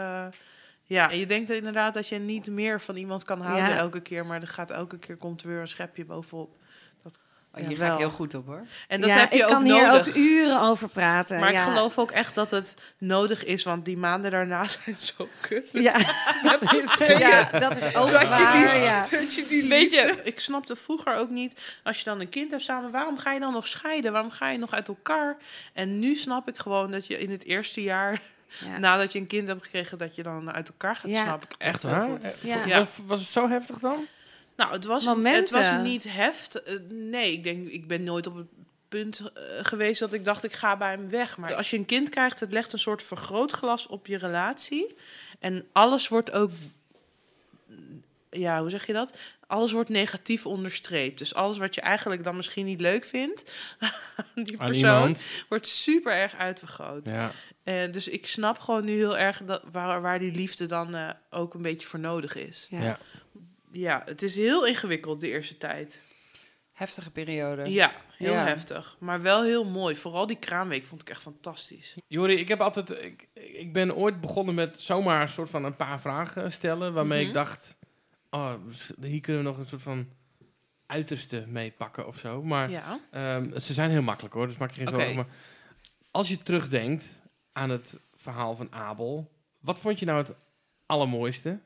[0.93, 3.77] Ja, en je denkt inderdaad dat je niet meer van iemand kan houden Ja.
[3.77, 6.61] elke keer, maar er gaat elke keer komt er weer een schepje bovenop.
[7.55, 8.67] Oh, hier Ja, ga ik heel goed op hoor.
[8.89, 11.41] En dat ja, heb je ik ook kan hier ook uren over praten.
[11.41, 11.59] maar ja.
[11.67, 15.73] ik geloof ook echt dat het nodig is, want die maanden daarna zijn zo kut.
[15.73, 15.93] Met Ja.
[16.61, 18.53] met ja, dat is ook Dat je waar.
[18.53, 19.07] die- Ja.
[19.11, 22.51] Dat je die Weet je- Ik snapte vroeger ook niet, als je dan een kind
[22.51, 24.13] hebt samen, waarom ga je dan nog scheiden?
[24.13, 25.37] Waarom ga je nog uit elkaar?
[25.73, 28.21] En nu snap ik gewoon dat je in het eerste jaar,
[28.65, 28.79] Ja.
[28.79, 31.11] nadat je een kind hebt gekregen, dat je dan uit elkaar gaat.
[31.11, 31.23] Ja.
[31.23, 32.09] Snap ik Echt waar?
[32.41, 32.65] Ja.
[32.67, 32.79] Ja.
[32.79, 34.07] Was, was het zo heftig dan?
[34.57, 36.63] Nou, het was, het was niet heft.
[36.63, 38.47] eh, nee, ik denk, ik ben nooit op het
[38.89, 41.37] punt eh, geweest dat ik dacht, ik ga bij hem weg.
[41.39, 44.97] Maar als je een kind krijgt, het legt een soort vergrootglas op je relatie.
[45.39, 46.51] En alles wordt ook,
[48.31, 49.17] ja, hoe zeg je dat?
[49.47, 51.19] Alles wordt negatief onderstreept.
[51.19, 53.53] Dus alles wat je eigenlijk dan misschien niet leuk vindt,
[54.17, 55.17] aan die persoon,
[55.49, 57.09] wordt super erg uitvergroot.
[57.09, 57.31] Ja.
[57.63, 61.11] Eh, dus ik snap gewoon nu heel erg dat, waar, waar die liefde dan eh,
[61.31, 62.67] ook een beetje voor nodig is.
[62.71, 62.83] Ja.
[62.83, 62.99] Ja.
[63.73, 66.01] Ja, het is heel ingewikkeld de eerste tijd.
[66.73, 67.71] Heftige periode.
[67.73, 68.45] Ja, heel Ja.
[68.47, 68.97] heftig.
[69.01, 69.97] Maar wel heel mooi.
[69.97, 71.97] Vooral die kraamweek vond ik echt fantastisch.
[72.07, 72.91] Jori, ik heb altijd.
[72.91, 76.93] Ik, ik ben ooit begonnen met zomaar een soort van een paar vragen stellen.
[76.93, 77.29] Waarmee Mhm.
[77.29, 77.77] ik dacht.
[78.31, 78.53] Oh,
[79.01, 80.09] hier kunnen we nog een soort van
[80.87, 82.43] uiterste mee pakken of zo.
[82.43, 82.99] Maar Ja.
[83.11, 85.15] ehm, ze zijn heel makkelijk hoor, dus maak je geen zorgen.
[85.15, 85.27] Maar
[86.11, 87.22] als je terugdenkt
[87.53, 89.31] aan het verhaal van Abel,
[89.61, 90.35] wat vond je nou het
[90.87, 91.61] allermooiste?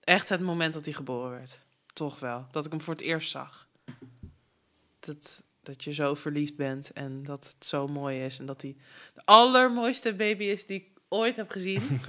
[0.00, 1.58] Echt het moment dat hij geboren werd.
[1.92, 2.46] Toch wel.
[2.50, 3.68] Dat ik hem voor het eerst zag.
[4.98, 8.38] Dat, dat je zo verliefd bent en dat het zo mooi is.
[8.38, 8.76] En dat hij
[9.14, 11.82] de allermooiste baby is die ik ooit heb gezien.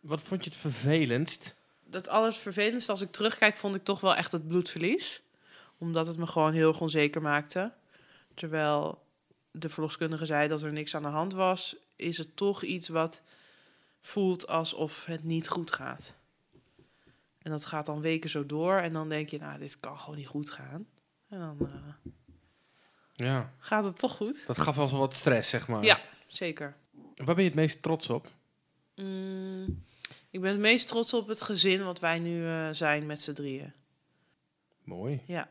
[0.00, 1.56] Wat vond je het vervelendst?
[1.86, 5.22] dat alles vervelendste als ik terugkijk, vond ik toch wel echt het bloedverlies.
[5.78, 7.72] Omdat het me gewoon heel erg onzeker maakte.
[8.34, 9.05] Terwijl
[9.58, 13.22] de verloskundige zei dat er niks aan de hand was, is het toch iets wat
[14.00, 16.14] voelt alsof het niet goed gaat.
[17.38, 20.16] En dat gaat dan weken zo door en dan denk je, nou, dit kan gewoon
[20.16, 20.86] niet goed gaan.
[21.28, 22.12] En dan eh,
[23.12, 24.46] Ja, gaat het toch goed.
[24.46, 25.82] dat gaf wel zo wat stress, zeg maar.
[25.84, 26.76] Ja, zeker.
[27.16, 28.26] Waar ben je het meest trots op?
[28.94, 29.84] Mm,
[30.30, 33.32] ik ben het meest trots op het gezin wat wij nu eh, zijn met z'n
[33.32, 33.72] drieën.
[34.84, 35.22] Mooi.
[35.26, 35.48] Ja,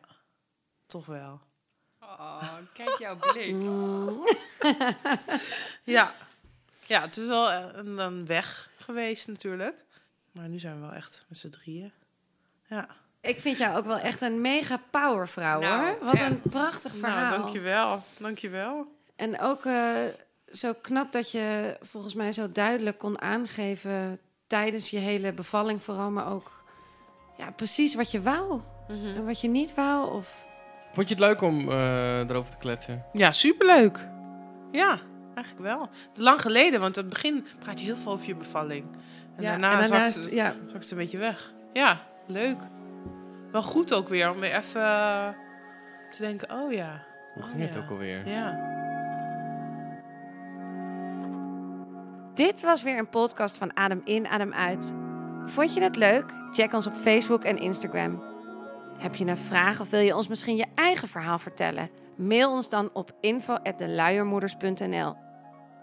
[0.86, 1.41] toch wel.
[2.20, 3.51] Oh, kijk jouw blik.
[3.55, 4.24] Mm.
[5.84, 6.13] Ja.
[6.88, 9.76] Ja, het is wel eh, een, een weg geweest natuurlijk.
[10.32, 11.91] Maar nu zijn we wel echt met z'n drieën.
[12.68, 12.88] Ja.
[13.22, 16.05] Ik vind jou ook wel echt een mega powervrouw, Nou, hoor.
[16.05, 17.30] Wat een prachtig verhaal.
[17.30, 18.03] Nou, dankjewel.
[18.20, 18.88] Dankjewel.
[19.16, 19.95] En ook eh,
[20.51, 26.09] zo knap dat je volgens mij zo duidelijk kon aangeven tijdens je hele bevalling vooral,
[26.09, 26.51] maar ook
[27.38, 29.05] ja, precies wat je wou Mhm.
[29.16, 30.11] en wat je niet wou.
[30.13, 30.45] Of...
[30.95, 33.03] Vond je het leuk om eh, erover te kletsen?
[33.13, 34.07] Ja, superleuk.
[34.71, 34.99] Ja,
[35.35, 35.81] eigenlijk wel.
[35.81, 38.85] Het is lang geleden, want in het begin praat je heel veel over je bevalling.
[39.35, 41.51] En ja, daarna, en daarna zakt, ja, zakt het een beetje weg.
[41.73, 42.57] Ja, leuk.
[43.51, 45.27] Wel goed ook weer om weer even eh,
[46.11, 47.03] te denken, oh ja.
[47.33, 47.79] Hoe Oh, ging het ja.
[47.79, 48.27] ook alweer?
[48.27, 48.73] Ja.
[52.33, 54.93] Dit was weer een podcast van Adem in, Adem uit.
[55.45, 56.25] Vond je het leuk?
[56.51, 58.23] Check ons op Facebook en Instagram.
[58.97, 61.89] Heb je een vraag of wil je ons misschien je eigen verhaal vertellen?
[62.17, 65.15] Mail ons dan op info@deluiermoeders.nl.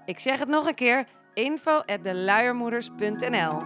[0.05, 3.63] Ik zeg het nog een keer: info@deluiermoeders.nl.